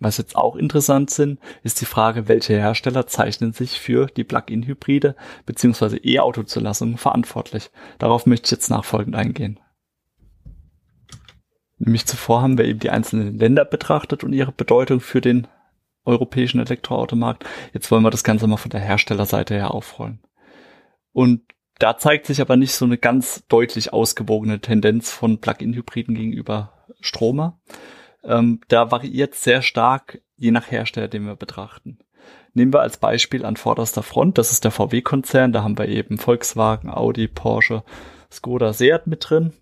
Was 0.00 0.18
jetzt 0.18 0.36
auch 0.36 0.56
interessant 0.56 1.10
sind, 1.10 1.40
ist 1.62 1.80
die 1.80 1.86
Frage, 1.86 2.28
welche 2.28 2.54
Hersteller 2.54 3.06
zeichnen 3.06 3.52
sich 3.52 3.80
für 3.80 4.06
die 4.06 4.24
Plug-in-Hybride 4.24 5.16
bzw. 5.46 5.98
E-Auto-Zulassungen 6.02 6.96
verantwortlich. 6.96 7.70
Darauf 7.98 8.26
möchte 8.26 8.46
ich 8.46 8.50
jetzt 8.52 8.70
nachfolgend 8.70 9.16
eingehen. 9.16 9.58
Nämlich 11.78 12.06
zuvor 12.06 12.42
haben 12.42 12.58
wir 12.58 12.64
eben 12.64 12.80
die 12.80 12.90
einzelnen 12.90 13.38
Länder 13.38 13.64
betrachtet 13.64 14.24
und 14.24 14.32
ihre 14.32 14.52
Bedeutung 14.52 15.00
für 15.00 15.20
den 15.20 15.46
europäischen 16.04 16.60
Elektroautomarkt. 16.60 17.44
Jetzt 17.72 17.90
wollen 17.90 18.02
wir 18.02 18.10
das 18.10 18.24
Ganze 18.24 18.46
mal 18.46 18.56
von 18.56 18.70
der 18.70 18.80
Herstellerseite 18.80 19.54
her 19.54 19.72
aufrollen. 19.72 20.20
Und 21.12 21.42
da 21.78 21.96
zeigt 21.96 22.26
sich 22.26 22.40
aber 22.40 22.56
nicht 22.56 22.72
so 22.72 22.84
eine 22.84 22.98
ganz 22.98 23.44
deutlich 23.48 23.92
ausgewogene 23.92 24.60
Tendenz 24.60 25.12
von 25.12 25.40
Plug-in-Hybriden 25.40 26.14
gegenüber 26.14 26.72
Stromer. 27.00 27.60
Ähm, 28.28 28.60
da 28.68 28.90
variiert 28.90 29.34
sehr 29.34 29.62
stark 29.62 30.20
je 30.36 30.50
nach 30.50 30.70
Hersteller, 30.70 31.08
den 31.08 31.26
wir 31.26 31.34
betrachten. 31.34 31.98
Nehmen 32.54 32.72
wir 32.72 32.80
als 32.80 32.98
Beispiel 32.98 33.44
an 33.44 33.56
vorderster 33.56 34.02
Front, 34.02 34.38
das 34.38 34.52
ist 34.52 34.64
der 34.64 34.70
VW-Konzern, 34.70 35.52
da 35.52 35.62
haben 35.62 35.78
wir 35.78 35.88
eben 35.88 36.18
Volkswagen, 36.18 36.90
Audi, 36.90 37.26
Porsche, 37.26 37.82
Skoda, 38.30 38.72
Seat 38.72 39.06
mit 39.06 39.28
drin, 39.28 39.52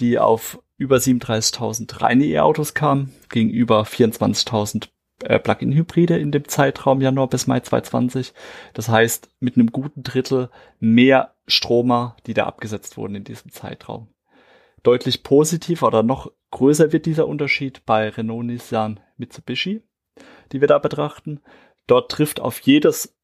die 0.00 0.18
auf 0.18 0.62
über 0.76 0.96
37.000 0.96 2.02
reine 2.02 2.24
E-Autos 2.24 2.74
kamen, 2.74 3.14
gegenüber 3.28 3.82
24.000 3.82 4.88
äh, 5.22 5.38
Plug-in-Hybride 5.38 6.18
in 6.18 6.32
dem 6.32 6.48
Zeitraum 6.48 7.00
Januar 7.00 7.28
bis 7.28 7.46
Mai 7.46 7.60
2020. 7.60 8.32
Das 8.72 8.88
heißt, 8.88 9.28
mit 9.40 9.56
einem 9.56 9.70
guten 9.70 10.02
Drittel 10.02 10.50
mehr 10.78 11.34
Stromer, 11.46 12.16
die 12.26 12.34
da 12.34 12.46
abgesetzt 12.46 12.96
wurden 12.96 13.16
in 13.16 13.24
diesem 13.24 13.52
Zeitraum. 13.52 14.08
Deutlich 14.82 15.22
positiv 15.22 15.82
oder 15.82 16.02
noch 16.02 16.32
größer 16.50 16.92
wird 16.92 17.06
dieser 17.06 17.28
Unterschied 17.28 17.84
bei 17.86 18.08
Renault, 18.08 18.46
Nissan, 18.46 19.00
Mitsubishi, 19.16 19.82
die 20.52 20.60
wir 20.60 20.68
da 20.68 20.78
betrachten. 20.78 21.40
Dort 21.86 22.10
trifft 22.10 22.40
auf 22.40 22.60
jedes 22.60 23.14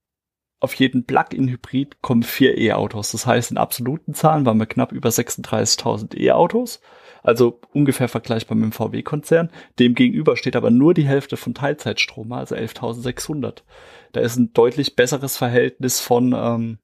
auf 0.58 0.72
jeden 0.74 1.04
Plug-in-Hybrid 1.04 2.00
kommen 2.00 2.22
vier 2.22 2.56
E-Autos. 2.56 3.12
Das 3.12 3.26
heißt, 3.26 3.50
in 3.50 3.58
absoluten 3.58 4.14
Zahlen 4.14 4.46
waren 4.46 4.58
wir 4.58 4.66
knapp 4.66 4.92
über 4.92 5.10
36.000 5.10 6.16
E-Autos. 6.18 6.80
Also 7.22 7.60
ungefähr 7.72 8.08
vergleichbar 8.08 8.56
mit 8.56 8.64
dem 8.64 8.72
VW-Konzern. 8.72 9.50
Dem 9.78 9.94
gegenüber 9.94 10.36
steht 10.36 10.56
aber 10.56 10.70
nur 10.70 10.94
die 10.94 11.06
Hälfte 11.06 11.36
von 11.36 11.54
Teilzeitstrom, 11.54 12.32
also 12.32 12.54
11.600. 12.54 13.64
Da 14.12 14.20
ist 14.20 14.36
ein 14.36 14.52
deutlich 14.54 14.96
besseres 14.96 15.36
Verhältnis 15.36 16.00
von 16.00 16.32
ähm, 16.32 16.78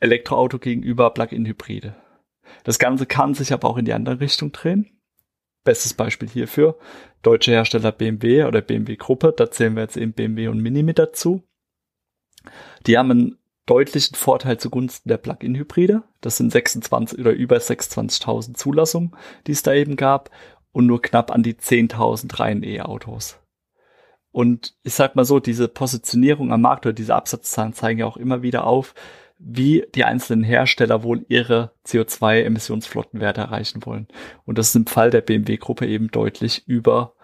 Elektroauto 0.00 0.58
gegenüber 0.58 1.10
Plug-in-Hybride. 1.10 1.94
Das 2.64 2.78
Ganze 2.78 3.06
kann 3.06 3.34
sich 3.34 3.52
aber 3.52 3.68
auch 3.68 3.76
in 3.76 3.84
die 3.84 3.92
andere 3.92 4.20
Richtung 4.20 4.52
drehen. 4.52 5.00
Bestes 5.64 5.94
Beispiel 5.94 6.28
hierfür, 6.28 6.78
deutsche 7.22 7.50
Hersteller 7.50 7.92
BMW 7.92 8.44
oder 8.44 8.62
BMW 8.62 8.96
Gruppe, 8.96 9.34
da 9.36 9.50
zählen 9.50 9.74
wir 9.74 9.82
jetzt 9.82 9.96
eben 9.96 10.12
BMW 10.12 10.48
und 10.48 10.60
Mini 10.60 10.82
mit 10.82 10.98
dazu. 10.98 11.42
Die 12.86 12.96
haben 12.96 13.10
einen 13.10 13.38
deutlichen 13.66 14.16
Vorteil 14.16 14.58
zugunsten 14.58 15.08
der 15.08 15.18
Plug-in-Hybride. 15.18 16.02
Das 16.20 16.38
sind 16.38 16.50
26 16.50 17.18
oder 17.18 17.32
über 17.32 17.56
26.000 17.56 18.54
Zulassungen, 18.54 19.14
die 19.46 19.52
es 19.52 19.62
da 19.62 19.74
eben 19.74 19.96
gab 19.96 20.30
und 20.72 20.86
nur 20.86 21.02
knapp 21.02 21.30
an 21.30 21.42
die 21.42 21.54
10.000 21.54 22.40
reinen 22.40 22.62
E-Autos. 22.62 23.38
Und 24.32 24.76
ich 24.82 24.94
sag 24.94 25.16
mal 25.16 25.24
so, 25.24 25.40
diese 25.40 25.68
Positionierung 25.68 26.52
am 26.52 26.62
Markt 26.62 26.86
oder 26.86 26.92
diese 26.92 27.14
Absatzzahlen 27.14 27.72
zeigen 27.72 28.00
ja 28.00 28.06
auch 28.06 28.16
immer 28.16 28.42
wieder 28.42 28.64
auf, 28.64 28.94
wie 29.42 29.86
die 29.94 30.04
einzelnen 30.04 30.44
Hersteller 30.44 31.02
wohl 31.02 31.24
ihre 31.28 31.72
CO2-Emissionsflottenwerte 31.86 33.40
erreichen 33.40 33.84
wollen. 33.86 34.06
Und 34.44 34.58
das 34.58 34.68
ist 34.68 34.76
im 34.76 34.86
Fall 34.86 35.10
der 35.10 35.22
BMW-Gruppe 35.22 35.86
eben 35.86 36.10
deutlich 36.10 36.68
über 36.68 37.14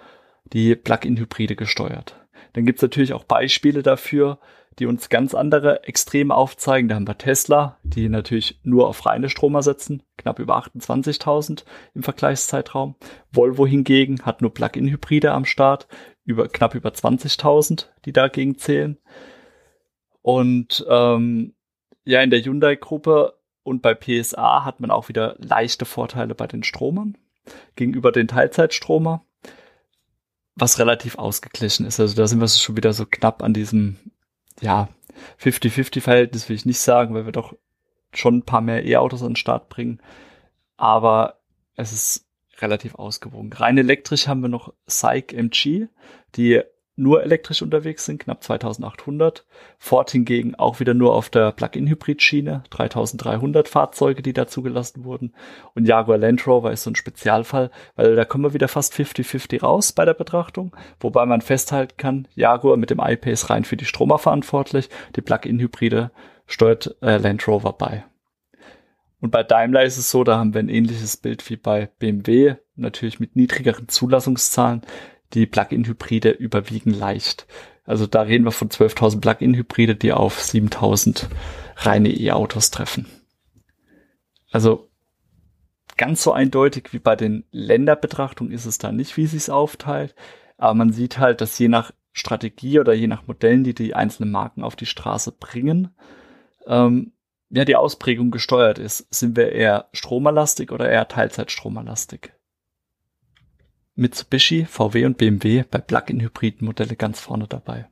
die 0.52 0.74
Plug-in-Hybride 0.74 1.56
gesteuert. 1.56 2.16
Dann 2.54 2.64
gibt's 2.64 2.82
natürlich 2.82 3.12
auch 3.12 3.24
Beispiele 3.24 3.82
dafür, 3.82 4.38
die 4.78 4.86
uns 4.86 5.08
ganz 5.08 5.34
andere 5.34 5.84
Extreme 5.84 6.34
aufzeigen. 6.34 6.88
Da 6.88 6.94
haben 6.94 7.08
wir 7.08 7.18
Tesla, 7.18 7.78
die 7.82 8.08
natürlich 8.08 8.60
nur 8.62 8.88
auf 8.88 9.04
reine 9.04 9.28
Stromer 9.28 9.62
setzen, 9.62 10.02
knapp 10.16 10.38
über 10.38 10.56
28.000 10.58 11.64
im 11.94 12.02
Vergleichszeitraum. 12.02 12.94
Volvo 13.30 13.66
hingegen 13.66 14.22
hat 14.22 14.40
nur 14.40 14.52
Plug-in-Hybride 14.54 15.32
am 15.32 15.44
Start, 15.44 15.86
über 16.24 16.48
knapp 16.48 16.74
über 16.74 16.90
20.000, 16.90 17.86
die 18.04 18.12
dagegen 18.12 18.58
zählen. 18.58 18.98
Und 20.22 20.84
ähm, 20.88 21.54
ja, 22.06 22.22
in 22.22 22.30
der 22.30 22.40
Hyundai-Gruppe 22.42 23.34
und 23.62 23.82
bei 23.82 23.94
PSA 23.94 24.64
hat 24.64 24.80
man 24.80 24.90
auch 24.90 25.08
wieder 25.08 25.34
leichte 25.38 25.84
Vorteile 25.84 26.34
bei 26.34 26.46
den 26.46 26.62
Stromern 26.62 27.18
gegenüber 27.74 28.12
den 28.12 28.28
Teilzeitstromer, 28.28 29.24
was 30.54 30.78
relativ 30.78 31.18
ausgeglichen 31.18 31.84
ist. 31.84 32.00
Also 32.00 32.16
da 32.16 32.26
sind 32.26 32.40
wir 32.40 32.48
schon 32.48 32.76
wieder 32.76 32.92
so 32.92 33.06
knapp 33.06 33.42
an 33.42 33.52
diesem, 33.52 33.96
ja, 34.60 34.88
50-50-Verhältnis 35.40 36.48
will 36.48 36.56
ich 36.56 36.64
nicht 36.64 36.78
sagen, 36.78 37.14
weil 37.14 37.24
wir 37.24 37.32
doch 37.32 37.54
schon 38.12 38.38
ein 38.38 38.44
paar 38.44 38.60
mehr 38.60 38.84
E-Autos 38.84 39.22
an 39.22 39.30
den 39.30 39.36
Start 39.36 39.68
bringen. 39.68 40.00
Aber 40.76 41.40
es 41.74 41.92
ist 41.92 42.26
relativ 42.58 42.94
ausgewogen. 42.94 43.52
Rein 43.52 43.78
elektrisch 43.78 44.28
haben 44.28 44.42
wir 44.42 44.48
noch 44.48 44.72
Psych 44.86 45.32
MG, 45.32 45.88
die 46.36 46.62
nur 46.96 47.22
elektrisch 47.22 47.62
unterwegs 47.62 48.06
sind, 48.06 48.22
knapp 48.22 48.42
2800. 48.42 49.44
Ford 49.78 50.10
hingegen 50.10 50.54
auch 50.54 50.80
wieder 50.80 50.94
nur 50.94 51.14
auf 51.14 51.28
der 51.28 51.52
Plug-in-Hybrid-Schiene, 51.52 52.64
3300 52.70 53.68
Fahrzeuge, 53.68 54.22
die 54.22 54.32
da 54.32 54.46
zugelassen 54.46 55.04
wurden. 55.04 55.34
Und 55.74 55.86
Jaguar 55.86 56.18
Land 56.18 56.46
Rover 56.46 56.72
ist 56.72 56.84
so 56.84 56.90
ein 56.90 56.96
Spezialfall, 56.96 57.70
weil 57.94 58.16
da 58.16 58.24
kommen 58.24 58.44
wir 58.44 58.54
wieder 58.54 58.68
fast 58.68 58.94
50-50 58.94 59.60
raus 59.60 59.92
bei 59.92 60.04
der 60.06 60.14
Betrachtung. 60.14 60.74
Wobei 60.98 61.26
man 61.26 61.42
festhalten 61.42 61.96
kann, 61.98 62.28
Jaguar 62.34 62.78
mit 62.78 62.90
dem 62.90 63.00
iPace 63.00 63.50
rein 63.50 63.64
für 63.64 63.76
die 63.76 63.84
Stromer 63.84 64.18
verantwortlich, 64.18 64.88
die 65.14 65.22
Plug-in-Hybride 65.22 66.10
steuert 66.46 66.96
äh, 67.02 67.18
Land 67.18 67.46
Rover 67.46 67.74
bei. 67.74 68.04
Und 69.20 69.30
bei 69.30 69.42
Daimler 69.42 69.84
ist 69.84 69.96
es 69.98 70.10
so, 70.10 70.24
da 70.24 70.38
haben 70.38 70.54
wir 70.54 70.60
ein 70.60 70.68
ähnliches 70.68 71.16
Bild 71.16 71.48
wie 71.50 71.56
bei 71.56 71.90
BMW, 71.98 72.56
natürlich 72.74 73.18
mit 73.18 73.34
niedrigeren 73.34 73.88
Zulassungszahlen 73.88 74.82
die 75.34 75.46
Plug-in-Hybride 75.46 76.30
überwiegen 76.30 76.92
leicht. 76.92 77.46
Also 77.84 78.06
da 78.06 78.22
reden 78.22 78.44
wir 78.44 78.52
von 78.52 78.68
12.000 78.68 79.20
Plug-in-Hybride, 79.20 79.96
die 79.96 80.12
auf 80.12 80.40
7.000 80.40 81.26
reine 81.76 82.10
E-Autos 82.10 82.70
treffen. 82.70 83.06
Also 84.50 84.90
ganz 85.96 86.22
so 86.22 86.32
eindeutig 86.32 86.92
wie 86.92 86.98
bei 86.98 87.16
den 87.16 87.44
Länderbetrachtungen 87.50 88.52
ist 88.52 88.66
es 88.66 88.78
da 88.78 88.92
nicht, 88.92 89.16
wie 89.16 89.26
sich 89.26 89.50
aufteilt. 89.50 90.14
Aber 90.58 90.74
man 90.74 90.92
sieht 90.92 91.18
halt, 91.18 91.40
dass 91.40 91.58
je 91.58 91.68
nach 91.68 91.92
Strategie 92.12 92.80
oder 92.80 92.94
je 92.94 93.06
nach 93.06 93.26
Modellen, 93.26 93.62
die 93.62 93.74
die 93.74 93.94
einzelnen 93.94 94.30
Marken 94.30 94.62
auf 94.62 94.74
die 94.74 94.86
Straße 94.86 95.32
bringen, 95.32 95.94
ähm, 96.66 97.12
ja, 97.50 97.64
die 97.64 97.76
Ausprägung 97.76 98.30
gesteuert 98.30 98.78
ist. 98.78 99.06
Sind 99.14 99.36
wir 99.36 99.52
eher 99.52 99.88
stromerlastig 99.92 100.72
oder 100.72 100.88
eher 100.88 101.08
Teilzeitstromerlastig? 101.08 102.32
Mitsubishi, 103.96 104.66
VW 104.66 105.06
und 105.06 105.16
BMW 105.16 105.64
bei 105.70 105.78
Plug-in-Hybrid-Modelle 105.78 106.96
ganz 106.96 107.18
vorne 107.18 107.46
dabei. 107.48 107.88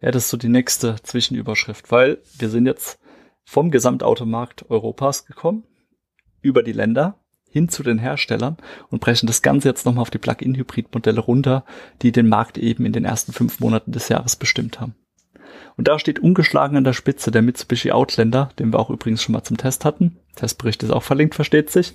Ja, 0.00 0.12
das 0.12 0.24
ist 0.24 0.30
so 0.30 0.36
die 0.36 0.48
nächste 0.48 0.96
Zwischenüberschrift, 1.02 1.90
weil 1.90 2.18
wir 2.38 2.48
sind 2.48 2.66
jetzt 2.66 3.00
vom 3.44 3.72
Gesamtautomarkt 3.72 4.70
Europas 4.70 5.26
gekommen, 5.26 5.64
über 6.40 6.62
die 6.62 6.72
Länder 6.72 7.18
hin 7.50 7.68
zu 7.68 7.82
den 7.82 7.98
Herstellern 7.98 8.56
und 8.90 9.00
brechen 9.00 9.26
das 9.26 9.42
Ganze 9.42 9.68
jetzt 9.68 9.84
nochmal 9.84 10.02
auf 10.02 10.10
die 10.10 10.18
Plug-in-Hybrid-Modelle 10.18 11.20
runter, 11.20 11.64
die 12.00 12.12
den 12.12 12.28
Markt 12.28 12.56
eben 12.56 12.86
in 12.86 12.92
den 12.92 13.04
ersten 13.04 13.32
fünf 13.32 13.58
Monaten 13.58 13.90
des 13.90 14.08
Jahres 14.08 14.36
bestimmt 14.36 14.80
haben. 14.80 14.94
Und 15.76 15.88
da 15.88 15.98
steht 15.98 16.20
ungeschlagen 16.20 16.76
an 16.76 16.84
der 16.84 16.92
Spitze 16.92 17.30
der 17.30 17.42
Mitsubishi 17.42 17.90
Outlander, 17.90 18.50
den 18.58 18.72
wir 18.72 18.78
auch 18.78 18.90
übrigens 18.90 19.22
schon 19.22 19.32
mal 19.32 19.42
zum 19.42 19.56
Test 19.56 19.84
hatten. 19.84 20.18
Testbericht 20.36 20.82
ist 20.82 20.90
auch 20.90 21.02
verlinkt, 21.02 21.34
versteht 21.34 21.70
sich 21.70 21.94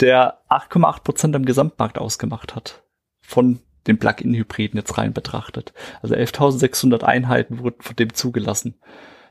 der 0.00 0.40
8,8 0.48 1.02
Prozent 1.02 1.36
am 1.36 1.44
Gesamtmarkt 1.44 1.98
ausgemacht 1.98 2.54
hat. 2.54 2.82
Von 3.20 3.60
den 3.86 3.98
Plug-in-Hybriden 3.98 4.78
jetzt 4.78 4.98
rein 4.98 5.12
betrachtet. 5.12 5.72
Also 6.02 6.14
11.600 6.14 7.02
Einheiten 7.02 7.58
wurden 7.58 7.80
von 7.80 7.96
dem 7.96 8.12
zugelassen. 8.12 8.78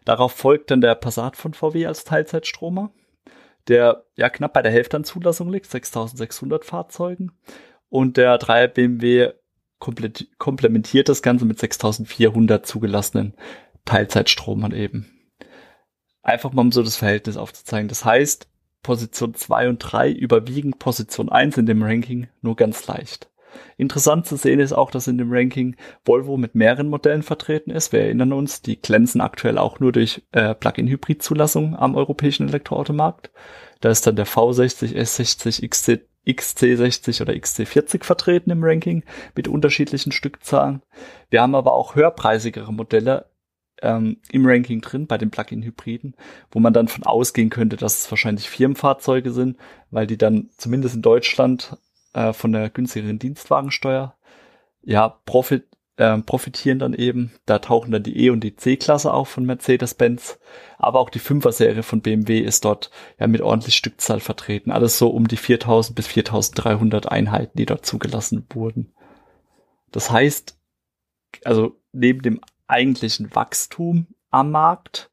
Darauf 0.06 0.32
folgt 0.32 0.72
dann 0.72 0.82
der 0.82 0.96
Passat 0.96 1.36
von 1.36 1.54
VW 1.54 1.86
als 1.86 2.04
Teilzeitstromer, 2.06 2.92
der 3.68 4.06
ja 4.16 4.30
knapp 4.30 4.54
bei 4.54 4.62
der 4.62 4.72
Hälfte 4.72 4.98
an 4.98 5.04
Zulassung 5.04 5.52
liegt, 5.52 5.68
6.600 5.68 6.64
Fahrzeugen. 6.64 7.34
Und 7.90 8.18
der 8.18 8.38
3 8.38 8.68
BMW 8.68 9.34
komplementiert 9.80 11.10
das 11.10 11.22
Ganze 11.22 11.46
mit 11.46 11.60
6.400 11.60 12.64
zugelassenen 12.64 13.36
Teilzeitstromern 13.86 14.72
eben. 14.72 15.14
Einfach 16.24 16.52
mal 16.52 16.62
um 16.62 16.72
so 16.72 16.84
das 16.84 16.98
Verhältnis 16.98 17.38
aufzuzeigen. 17.38 17.88
Das 17.88 18.04
heißt, 18.04 18.48
Position 18.84 19.34
2 19.34 19.70
und 19.70 19.80
3 19.80 20.12
überwiegen 20.12 20.74
Position 20.74 21.30
1 21.30 21.58
in 21.58 21.66
dem 21.66 21.84
Ranking 21.84 22.28
nur 22.42 22.56
ganz 22.56 22.88
leicht. 22.88 23.30
Interessant 23.78 24.26
zu 24.26 24.36
sehen 24.36 24.60
ist 24.60 24.74
auch, 24.74 24.92
dass 24.92 25.08
in 25.08 25.18
dem 25.18 25.32
Ranking 25.32 25.76
Volvo 26.06 26.38
mit 26.38 26.56
mehreren 26.56 26.90
Modellen 26.90 27.24
vertreten 27.24 27.72
ist. 27.72 27.92
Wir 27.92 28.02
erinnern 28.02 28.34
uns, 28.34 28.62
die 28.62 28.82
glänzen 28.82 29.22
aktuell 29.22 29.58
auch 29.58 29.80
nur 29.80 29.92
durch 29.92 30.24
äh, 30.32 30.54
Plug-in-Hybrid-Zulassung 30.54 31.76
am 31.76 31.96
europäischen 31.96 32.48
Elektroautomarkt. 32.48 33.32
Da 33.82 33.90
ist 33.90 34.08
dann 34.08 34.16
der 34.16 34.28
V60, 34.28 34.96
S60, 34.96 35.68
XC, 35.68 36.02
XC60 36.28 37.22
oder 37.22 37.34
XC40 37.34 38.04
vertreten 38.04 38.52
im 38.52 38.64
Ranking 38.64 39.04
mit 39.36 39.48
unterschiedlichen 39.48 40.12
Stückzahlen. 40.12 40.82
Wir 41.30 41.42
haben 41.42 41.56
aber 41.56 41.74
auch 41.74 41.96
höherpreisigere 41.96 42.74
Modelle 42.74 43.26
ähm, 43.82 44.18
im 44.32 44.46
Ranking 44.46 44.82
drin 44.82 45.08
bei 45.08 45.18
den 45.18 45.32
Plug-in-Hybriden, 45.32 46.16
wo 46.52 46.60
man 46.60 46.74
dann 46.74 46.88
von 46.88 47.04
ausgehen 47.04 47.50
könnte, 47.50 47.78
dass 47.78 48.00
es 48.00 48.12
wahrscheinlich 48.12 48.50
Firmenfahrzeuge 48.50 49.32
sind, 49.32 49.58
weil 49.92 50.08
die 50.08 50.18
dann 50.18 50.50
zumindest 50.58 50.96
in 50.96 51.02
Deutschland 51.02 51.78
äh, 52.14 52.34
von 52.34 52.52
der 52.52 52.70
günstigeren 52.70 53.20
Dienstwagensteuer 53.20 54.16
ja 54.82 55.10
profit, 55.26 55.66
äh, 55.98 56.18
profitieren 56.20 56.80
dann 56.80 56.94
eben. 56.94 57.34
Da 57.46 57.60
tauchen 57.60 57.92
dann 57.92 58.04
die 58.04 58.18
E- 58.18 58.30
und 58.30 58.42
die 58.44 58.56
C-Klasse 58.56 59.14
auf 59.14 59.30
von 59.30 59.46
Mercedes-Benz, 59.46 60.40
aber 60.78 61.00
auch 61.00 61.10
die 61.10 61.20
5er-Serie 61.20 61.84
von 61.84 62.02
BMW 62.02 62.40
ist 62.40 62.66
dort 62.66 62.90
ja 63.20 63.28
mit 63.28 63.42
ordentlich 63.42 63.76
Stückzahl 63.76 64.20
vertreten. 64.20 64.72
Alles 64.72 64.98
so 64.98 65.10
um 65.10 65.28
die 65.28 65.38
4000 65.38 65.96
bis 65.96 66.08
4300 66.08 67.12
Einheiten, 67.12 67.58
die 67.58 67.66
dort 67.66 67.86
zugelassen 67.86 68.46
wurden. 68.52 68.94
Das 69.92 70.12
heißt, 70.12 70.58
also 71.44 71.80
neben 71.92 72.22
dem 72.22 72.42
eigentlichen 72.68 73.34
Wachstum 73.36 74.08
am 74.30 74.52
Markt 74.52 75.10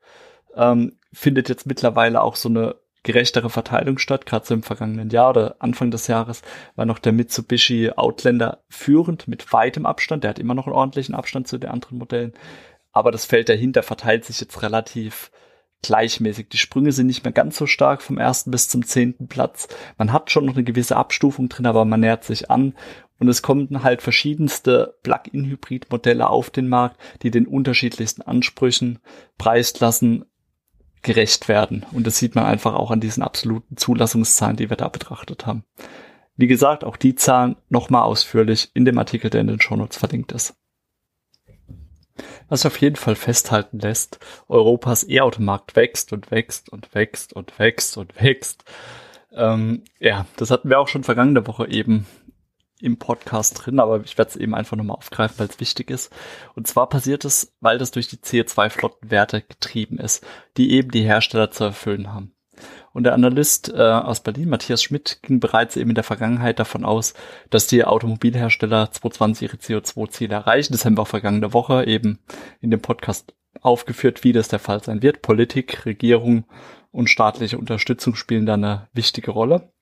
ähm, 0.57 0.99
findet 1.13 1.49
jetzt 1.49 1.67
mittlerweile 1.67 2.23
auch 2.23 2.37
so 2.37 2.49
eine 2.49 2.77
gerechtere 3.05 3.51
Verteilung 3.51 3.99
statt. 3.99 4.27
Gerade 4.27 4.47
so 4.47 4.55
im 4.55 4.63
vergangenen 4.63 5.11
Jahr 5.11 5.31
oder 5.31 5.57
Anfang 5.61 5.91
des 5.91 6.09
Jahres 6.09 6.43
war 6.75 6.87
noch 6.87 6.99
der 6.99 7.13
Mitsubishi 7.13 7.91
Outlander 7.95 8.65
führend 8.69 9.29
mit 9.29 9.53
weitem 9.53 9.87
Abstand. 9.87 10.25
Der 10.25 10.31
hat 10.31 10.39
immer 10.39 10.55
noch 10.55 10.67
einen 10.67 10.75
ordentlichen 10.75 11.15
Abstand 11.15 11.47
zu 11.47 11.59
den 11.59 11.71
anderen 11.71 11.99
Modellen. 11.99 12.33
Aber 12.93 13.13
das 13.13 13.27
Feld 13.27 13.49
dahinter 13.49 13.83
verteilt 13.83 14.25
sich 14.25 14.41
jetzt 14.41 14.63
relativ 14.63 15.31
gleichmäßig. 15.83 16.49
Die 16.49 16.59
Sprünge 16.59 16.93
sind 16.93 17.07
nicht 17.07 17.25
mehr 17.25 17.33
ganz 17.33 17.59
so 17.59 17.67
stark 17.67 18.03
vom 18.03 18.17
ersten 18.17 18.51
bis 18.51 18.69
zum 18.69 18.87
zehnten 18.87 19.29
Platz. 19.29 19.69
Man 19.99 20.13
hat 20.13 20.31
schon 20.31 20.47
noch 20.47 20.55
eine 20.55 20.65
gewisse 20.65 20.97
Abstufung 20.97 21.49
drin, 21.49 21.67
aber 21.67 21.85
man 21.85 22.01
nähert 22.01 22.25
sich 22.25 22.51
an 22.51 22.75
Und 23.19 23.29
es 23.29 23.43
kommen 23.43 23.83
halt 23.83 24.03
verschiedenste 24.03 24.97
Plug-in-Hybrid-Modelle 25.03 26.29
auf 26.29 26.51
den 26.51 26.69
Markt, 26.69 27.01
die 27.23 27.31
den 27.31 27.47
unterschiedlichsten 27.47 28.23
Ansprüchen, 28.23 28.99
Preisklassen 29.39 30.25
gerecht 31.03 31.49
werden. 31.49 31.87
Und 31.93 32.07
das 32.07 32.19
sieht 32.19 32.35
man 32.35 32.45
einfach 32.45 32.75
auch 32.75 32.91
an 32.91 33.01
diesen 33.01 33.23
absoluten 33.23 33.77
Zulassungszahlen, 33.77 34.57
die 34.57 34.71
wir 34.71 34.77
da 34.77 34.89
betrachtet 34.89 35.47
haben. 35.47 35.65
Wie 36.37 36.49
gesagt, 36.49 36.83
auch 36.83 36.97
die 36.97 37.15
Zahlen 37.15 37.57
nochmal 37.69 38.03
ausführlich 38.03 38.71
in 38.75 38.85
dem 38.85 38.99
Artikel, 38.99 39.31
der 39.31 39.43
in 39.43 39.47
den 39.47 39.61
Shownotes 39.61 39.97
verlinkt 39.97 40.33
ist. 40.33 40.57
Was 42.49 42.67
auf 42.67 42.81
jeden 42.81 42.97
Fall 42.97 43.17
festhalten 43.17 43.79
lässt, 43.79 44.19
Europas 44.49 45.09
E-Automarkt 45.09 45.77
wächst 45.77 46.13
und 46.13 46.31
wächst 46.31 46.69
und 46.69 46.95
wächst 46.95 47.33
und 47.33 47.59
wächst 47.59 47.97
und 47.97 48.21
wächst. 48.21 48.65
Ähm, 49.33 49.83
ja, 49.99 50.27
das 50.37 50.51
hatten 50.51 50.69
wir 50.69 50.79
auch 50.79 50.89
schon 50.89 51.05
vergangene 51.05 51.47
Woche 51.47 51.69
eben 51.69 52.07
im 52.85 52.99
Podcast 52.99 53.65
drin, 53.65 53.81
aber 53.81 54.01
ich 54.05 54.19
werde 54.19 54.31
es 54.31 54.37
eben 54.37 54.55
einfach 54.55 54.77
nochmal 54.77 54.97
aufgreifen, 54.97 55.39
weil 55.39 55.49
es 55.49 55.61
wichtig 55.61 55.91
ist. 55.91 56.13
Und 56.55 56.67
zwar 56.67 56.89
passiert 56.89 57.25
es, 57.25 57.55
weil 57.61 57.79
das 57.79 57.91
durch 57.91 58.09
die 58.09 58.19
CO2-Flottenwerte 58.19 59.43
getrieben 59.43 59.99
ist, 59.99 60.25
die 60.57 60.73
eben 60.73 60.91
die 60.91 61.03
Hersteller 61.03 61.51
zu 61.51 61.65
erfüllen 61.65 62.13
haben. 62.13 62.35
Und 62.93 63.05
der 63.05 63.15
Analyst 63.15 63.73
äh, 63.75 63.81
aus 63.81 64.23
Berlin, 64.23 64.49
Matthias 64.49 64.83
Schmidt, 64.83 65.19
ging 65.23 65.41
bereits 65.41 65.77
eben 65.77 65.91
in 65.91 65.95
der 65.97 66.05
Vergangenheit 66.05 66.61
davon 66.61 66.85
aus, 66.85 67.15
dass 67.51 67.67
die 67.67 67.85
Automobilhersteller 67.85 68.91
2020 68.93 69.49
ihre 69.49 69.57
CO2-Ziele 69.57 70.35
erreichen. 70.35 70.73
Das 70.73 70.85
haben 70.85 70.97
wir 70.97 71.03
auch 71.03 71.09
vergangene 71.09 71.53
Woche 71.53 71.85
eben 71.87 72.21
in 72.61 72.71
dem 72.71 72.81
Podcast 72.81 73.35
aufgeführt, 73.61 74.23
wie 74.23 74.33
das 74.33 74.49
der 74.49 74.61
Fall 74.61 74.83
sein 74.83 75.03
wird. 75.03 75.23
Politik, 75.23 75.87
Regierung 75.87 76.45
und 76.93 77.11
staatliche 77.11 77.59
Unterstützung 77.59 78.15
spielen 78.15 78.47
da 78.47 78.55
eine 78.55 78.89
wichtige 78.93 79.33
Rolle. 79.33 79.73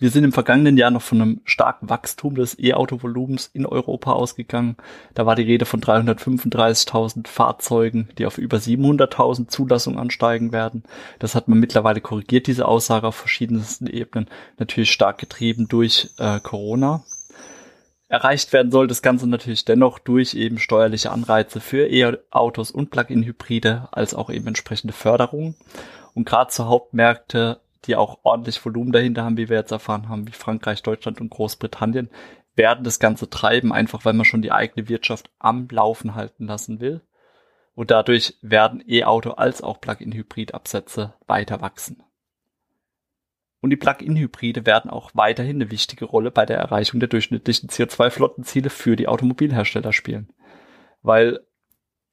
Wir 0.00 0.10
sind 0.10 0.22
im 0.22 0.32
vergangenen 0.32 0.76
Jahr 0.76 0.92
noch 0.92 1.02
von 1.02 1.20
einem 1.20 1.40
starken 1.44 1.90
Wachstum 1.90 2.36
des 2.36 2.56
E-Auto-Volumens 2.56 3.50
in 3.52 3.66
Europa 3.66 4.12
ausgegangen. 4.12 4.76
Da 5.14 5.26
war 5.26 5.34
die 5.34 5.42
Rede 5.42 5.64
von 5.64 5.80
335.000 5.80 7.26
Fahrzeugen, 7.26 8.08
die 8.16 8.24
auf 8.24 8.38
über 8.38 8.58
700.000 8.58 9.48
Zulassungen 9.48 9.98
ansteigen 9.98 10.52
werden. 10.52 10.84
Das 11.18 11.34
hat 11.34 11.48
man 11.48 11.58
mittlerweile 11.58 12.00
korrigiert, 12.00 12.46
diese 12.46 12.66
Aussage 12.66 13.08
auf 13.08 13.16
verschiedensten 13.16 13.88
Ebenen, 13.88 14.28
natürlich 14.58 14.92
stark 14.92 15.18
getrieben 15.18 15.66
durch 15.66 16.10
äh, 16.18 16.38
Corona. 16.38 17.02
Erreicht 18.06 18.52
werden 18.52 18.70
soll 18.70 18.86
das 18.86 19.02
Ganze 19.02 19.28
natürlich 19.28 19.64
dennoch 19.64 19.98
durch 19.98 20.34
eben 20.34 20.60
steuerliche 20.60 21.10
Anreize 21.10 21.60
für 21.60 21.88
E-Autos 21.88 22.70
und 22.70 22.90
Plug-in-Hybride 22.90 23.88
als 23.90 24.14
auch 24.14 24.30
eben 24.30 24.46
entsprechende 24.46 24.94
Förderung. 24.94 25.56
Und 26.14 26.24
gerade 26.24 26.50
zur 26.50 26.68
Hauptmärkte 26.68 27.60
die 27.84 27.96
auch 27.96 28.18
ordentlich 28.22 28.64
Volumen 28.64 28.92
dahinter 28.92 29.24
haben, 29.24 29.36
wie 29.36 29.48
wir 29.48 29.58
jetzt 29.58 29.70
erfahren 29.70 30.08
haben, 30.08 30.26
wie 30.26 30.32
Frankreich, 30.32 30.82
Deutschland 30.82 31.20
und 31.20 31.30
Großbritannien, 31.30 32.10
werden 32.54 32.84
das 32.84 32.98
Ganze 32.98 33.30
treiben, 33.30 33.72
einfach 33.72 34.04
weil 34.04 34.14
man 34.14 34.24
schon 34.24 34.42
die 34.42 34.52
eigene 34.52 34.88
Wirtschaft 34.88 35.30
am 35.38 35.68
Laufen 35.70 36.14
halten 36.14 36.46
lassen 36.46 36.80
will. 36.80 37.02
Und 37.74 37.92
dadurch 37.92 38.36
werden 38.42 38.82
E-Auto 38.86 39.30
als 39.30 39.62
auch 39.62 39.80
Plug-in-Hybrid-Absätze 39.80 41.14
weiter 41.28 41.60
wachsen. 41.60 42.02
Und 43.60 43.70
die 43.70 43.76
Plug-in-Hybride 43.76 44.66
werden 44.66 44.90
auch 44.90 45.10
weiterhin 45.14 45.56
eine 45.56 45.70
wichtige 45.70 46.04
Rolle 46.04 46.30
bei 46.30 46.46
der 46.46 46.58
Erreichung 46.58 47.00
der 47.00 47.08
durchschnittlichen 47.08 47.68
CO2-Flottenziele 47.68 48.70
für 48.70 48.96
die 48.96 49.08
Automobilhersteller 49.08 49.92
spielen. 49.92 50.32
Weil 51.02 51.40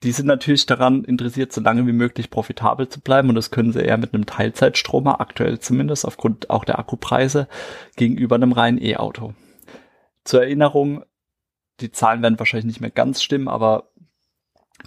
die 0.04 0.12
sind 0.12 0.28
natürlich 0.28 0.66
daran 0.66 1.04
interessiert, 1.04 1.52
so 1.52 1.62
lange 1.62 1.88
wie 1.88 1.94
möglich 1.94 2.30
profitabel 2.30 2.88
zu 2.90 3.02
bleiben 3.02 3.30
und 3.30 3.36
das 3.36 3.52
können 3.52 3.72
sie 3.72 3.82
eher 3.82 3.98
mit 3.98 4.14
einem 4.14 4.26
Teilzeitstromer, 4.26 5.20
aktuell 5.22 5.60
zumindest 5.60 6.06
aufgrund 6.06 6.50
auch 6.50 6.66
der 6.66 6.80
Akkupreise, 6.80 7.48
gegenüber 7.96 8.36
einem 8.36 8.52
reinen 8.52 8.82
E-Auto. 8.82 9.34
Zur 10.24 10.44
Erinnerung, 10.44 11.04
die 11.80 11.92
Zahlen 11.92 12.22
werden 12.22 12.40
wahrscheinlich 12.40 12.66
nicht 12.66 12.82
mehr 12.82 12.92
ganz 12.92 13.22
stimmen, 13.22 13.48
aber 13.48 13.90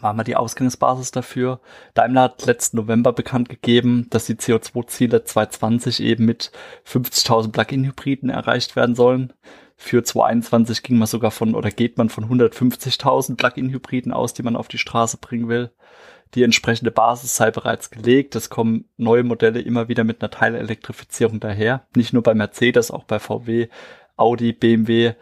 war 0.01 0.13
mal 0.13 0.25
die 0.25 0.37
Ausgangsbasis 0.37 1.11
dafür. 1.11 1.61
Daimler 1.95 2.23
hat 2.23 2.47
letzten 2.47 2.77
November 2.77 3.13
bekannt 3.13 3.49
gegeben, 3.49 4.07
dass 4.11 4.27
die 4.27 4.35
CO2-Ziele 4.35 5.25
2020 5.25 6.01
eben 6.03 6.25
mit 6.25 6.53
50.000 6.87 7.53
Plug-in-Hybriden 7.53 8.31
erreicht 8.31 8.77
werden 8.77 8.95
sollen. 8.95 9.33
Für 9.81 10.03
2021 10.03 10.83
ging 10.83 10.99
man 10.99 11.07
sogar 11.07 11.31
von 11.31 11.55
oder 11.55 11.71
geht 11.71 11.99
man 11.99 12.09
von 12.09 12.25
150.000 12.25 13.37
Plug-in-Hybriden 13.37 14.13
aus, 14.13 14.35
die 14.35 14.43
man 14.43 14.57
auf 14.57 14.67
die 14.67 14.77
Straße 14.77 15.19
bringen 15.19 15.49
will. 15.49 15.71
Die 16.35 16.43
entsprechende 16.43 16.91
Basis 16.91 17.37
sei 17.37 17.53
bereits 17.53 17.91
gelegt. 17.91 18.35
Es 18.35 18.51
kommen 18.51 18.87
neue 18.97 19.23
Modelle 19.23 19.61
immer 19.61 19.89
wieder 19.89 20.03
mit 20.03 20.21
einer 20.21 20.33
Teilelektrifizierung 20.33 21.39
daher. 21.39 21.87
Nicht 21.95 22.13
nur 22.13 22.25
bei 22.25 22.35
Mercedes, 22.35 22.91
auch 22.91 23.05
bei 23.05 23.21
VW, 23.21 23.69
Audi, 24.17 24.53
BMW. 24.53 25.15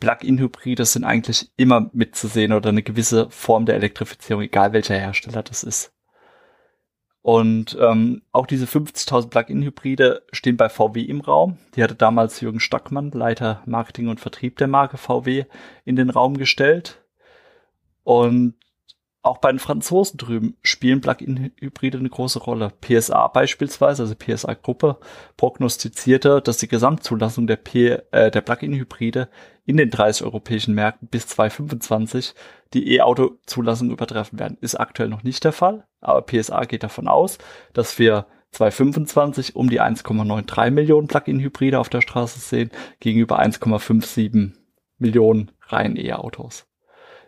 Plug-in-Hybride 0.00 0.86
sind 0.86 1.04
eigentlich 1.04 1.52
immer 1.58 1.90
mitzusehen 1.92 2.54
oder 2.54 2.70
eine 2.70 2.82
gewisse 2.82 3.28
Form 3.28 3.66
der 3.66 3.76
Elektrifizierung, 3.76 4.42
egal 4.42 4.72
welcher 4.72 4.96
Hersteller 4.96 5.42
das 5.42 5.62
ist. 5.62 5.92
Und 7.22 7.76
ähm, 7.78 8.22
auch 8.32 8.46
diese 8.46 8.64
50.000 8.64 9.28
Plug-in-Hybride 9.28 10.22
stehen 10.32 10.56
bei 10.56 10.70
VW 10.70 11.02
im 11.02 11.20
Raum. 11.20 11.58
Die 11.74 11.82
hatte 11.82 11.94
damals 11.94 12.40
Jürgen 12.40 12.60
Stackmann, 12.60 13.10
Leiter 13.10 13.62
Marketing 13.66 14.08
und 14.08 14.20
Vertrieb 14.20 14.56
der 14.56 14.68
Marke 14.68 14.96
VW, 14.96 15.44
in 15.84 15.96
den 15.96 16.08
Raum 16.08 16.38
gestellt. 16.38 17.02
Und 18.04 18.54
auch 19.22 19.38
bei 19.38 19.52
den 19.52 19.58
Franzosen 19.58 20.16
drüben 20.16 20.56
spielen 20.62 21.00
Plug-in-Hybride 21.00 21.98
eine 21.98 22.08
große 22.08 22.38
Rolle. 22.38 22.72
PSA 22.80 23.28
beispielsweise, 23.28 24.02
also 24.02 24.14
PSA-Gruppe, 24.14 24.98
prognostizierte, 25.36 26.40
dass 26.40 26.56
die 26.56 26.68
Gesamtzulassung 26.68 27.46
der, 27.46 27.58
äh, 27.74 28.30
der 28.30 28.40
Plug-in-Hybride 28.40 29.28
in 29.66 29.76
den 29.76 29.90
30 29.90 30.24
europäischen 30.24 30.74
Märkten 30.74 31.08
bis 31.08 31.26
2025 31.26 32.34
die 32.72 32.96
E-Auto-Zulassung 32.96 33.90
übertreffen 33.90 34.38
werden. 34.38 34.56
Ist 34.60 34.76
aktuell 34.76 35.08
noch 35.08 35.22
nicht 35.22 35.44
der 35.44 35.52
Fall, 35.52 35.86
aber 36.00 36.22
PSA 36.22 36.64
geht 36.64 36.82
davon 36.82 37.06
aus, 37.06 37.38
dass 37.74 37.98
wir 37.98 38.26
2025 38.52 39.54
um 39.54 39.68
die 39.68 39.80
1,93 39.80 40.70
Millionen 40.70 41.08
Plug-in-Hybride 41.08 41.78
auf 41.78 41.88
der 41.88 42.00
Straße 42.00 42.40
sehen, 42.40 42.70
gegenüber 43.00 43.38
1,57 43.38 44.52
Millionen 44.98 45.52
reinen 45.68 45.96
E-Autos. 45.96 46.69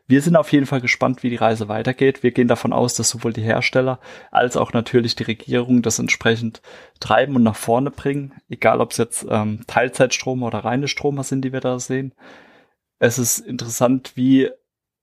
Wir 0.08 0.20
sind 0.20 0.36
auf 0.36 0.52
jeden 0.52 0.66
Fall 0.66 0.80
gespannt, 0.80 1.22
wie 1.22 1.30
die 1.30 1.36
Reise 1.36 1.68
weitergeht. 1.68 2.22
Wir 2.22 2.32
gehen 2.32 2.48
davon 2.48 2.72
aus, 2.72 2.94
dass 2.94 3.08
sowohl 3.08 3.32
die 3.32 3.42
Hersteller 3.42 4.00
als 4.30 4.56
auch 4.56 4.72
natürlich 4.72 5.14
die 5.14 5.22
Regierung 5.22 5.80
das 5.82 5.98
entsprechend 5.98 6.60
treiben 7.00 7.36
und 7.36 7.44
nach 7.44 7.56
vorne 7.56 7.90
bringen, 7.90 8.34
egal 8.48 8.80
ob 8.80 8.90
es 8.90 8.98
jetzt 8.98 9.26
ähm, 9.28 9.60
Teilzeitstromer 9.66 10.48
oder 10.48 10.58
reine 10.58 10.88
Stromer 10.88 11.22
sind, 11.22 11.44
die 11.44 11.52
wir 11.52 11.60
da 11.60 11.78
sehen. 11.78 12.14
Es 12.98 13.18
ist 13.18 13.38
interessant, 13.38 14.12
wie 14.14 14.50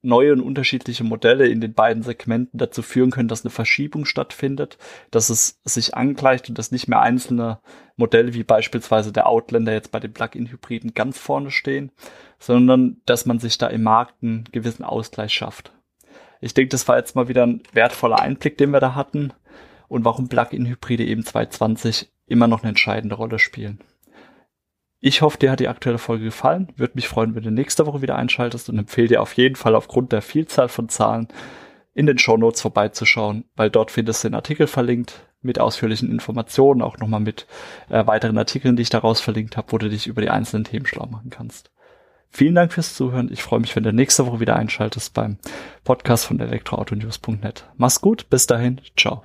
neue 0.01 0.33
und 0.33 0.41
unterschiedliche 0.41 1.03
Modelle 1.03 1.47
in 1.47 1.59
den 1.59 1.73
beiden 1.73 2.03
Segmenten 2.03 2.57
dazu 2.57 2.81
führen 2.81 3.11
können, 3.11 3.27
dass 3.27 3.43
eine 3.43 3.51
Verschiebung 3.51 4.05
stattfindet, 4.05 4.77
dass 5.11 5.29
es 5.29 5.59
sich 5.65 5.95
angleicht 5.95 6.49
und 6.49 6.57
dass 6.57 6.71
nicht 6.71 6.87
mehr 6.87 7.01
einzelne 7.01 7.59
Modelle 7.97 8.33
wie 8.33 8.43
beispielsweise 8.43 9.11
der 9.11 9.27
Outlander 9.27 9.73
jetzt 9.73 9.91
bei 9.91 9.99
den 9.99 10.13
Plug-in-Hybriden 10.13 10.93
ganz 10.93 11.17
vorne 11.17 11.51
stehen, 11.51 11.91
sondern 12.39 13.01
dass 13.05 13.25
man 13.25 13.39
sich 13.39 13.57
da 13.57 13.67
im 13.67 13.83
Markt 13.83 14.23
einen 14.23 14.45
gewissen 14.51 14.83
Ausgleich 14.83 15.33
schafft. 15.33 15.73
Ich 16.41 16.53
denke, 16.53 16.69
das 16.69 16.87
war 16.87 16.97
jetzt 16.97 17.15
mal 17.15 17.27
wieder 17.27 17.45
ein 17.45 17.61
wertvoller 17.73 18.19
Einblick, 18.19 18.57
den 18.57 18.71
wir 18.71 18.79
da 18.79 18.95
hatten 18.95 19.33
und 19.89 20.05
warum 20.05 20.29
Plug-in-Hybride 20.29 21.03
eben 21.03 21.25
2020 21.25 22.09
immer 22.27 22.47
noch 22.47 22.61
eine 22.61 22.69
entscheidende 22.69 23.15
Rolle 23.15 23.39
spielen. 23.39 23.79
Ich 25.01 25.21
hoffe, 25.21 25.37
dir 25.37 25.51
hat 25.51 25.61
die 25.61 25.69
aktuelle 25.69 25.97
Folge 25.97 26.25
gefallen. 26.25 26.67
Würde 26.75 26.95
mich 26.95 27.07
freuen, 27.07 27.33
wenn 27.35 27.43
du 27.43 27.51
nächste 27.51 27.85
Woche 27.85 28.01
wieder 28.01 28.17
einschaltest 28.17 28.69
und 28.69 28.77
empfehle 28.77 29.07
dir 29.07 29.21
auf 29.21 29.33
jeden 29.33 29.55
Fall 29.55 29.75
aufgrund 29.75 30.11
der 30.11 30.21
Vielzahl 30.21 30.67
von 30.67 30.89
Zahlen 30.89 31.29
in 31.93 32.05
den 32.05 32.17
Show 32.17 32.37
Notes 32.37 32.61
vorbeizuschauen, 32.61 33.45
weil 33.55 33.69
dort 33.69 33.91
findest 33.91 34.23
du 34.23 34.29
den 34.29 34.35
Artikel 34.35 34.67
verlinkt 34.67 35.25
mit 35.41 35.59
ausführlichen 35.59 36.11
Informationen, 36.11 36.81
auch 36.81 36.97
nochmal 36.97 37.21
mit 37.21 37.47
äh, 37.89 38.05
weiteren 38.05 38.37
Artikeln, 38.37 38.75
die 38.75 38.81
ich 38.81 38.89
daraus 38.89 39.21
verlinkt 39.21 39.55
habe, 39.55 39.71
wo 39.71 39.77
du 39.77 39.89
dich 39.89 40.07
über 40.07 40.21
die 40.21 40.29
einzelnen 40.29 40.65
Themen 40.65 40.85
schlau 40.85 41.05
machen 41.05 41.29
kannst. 41.29 41.71
Vielen 42.29 42.55
Dank 42.55 42.73
fürs 42.73 42.93
Zuhören. 42.93 43.31
Ich 43.31 43.41
freue 43.41 43.59
mich, 43.59 43.75
wenn 43.75 43.83
du 43.83 43.93
nächste 43.93 44.27
Woche 44.27 44.39
wieder 44.39 44.55
einschaltest 44.55 45.13
beim 45.13 45.37
Podcast 45.83 46.25
von 46.25 46.39
elektroautonews.net. 46.39 47.65
Mach's 47.77 48.01
gut, 48.01 48.29
bis 48.29 48.47
dahin, 48.47 48.81
ciao. 48.95 49.23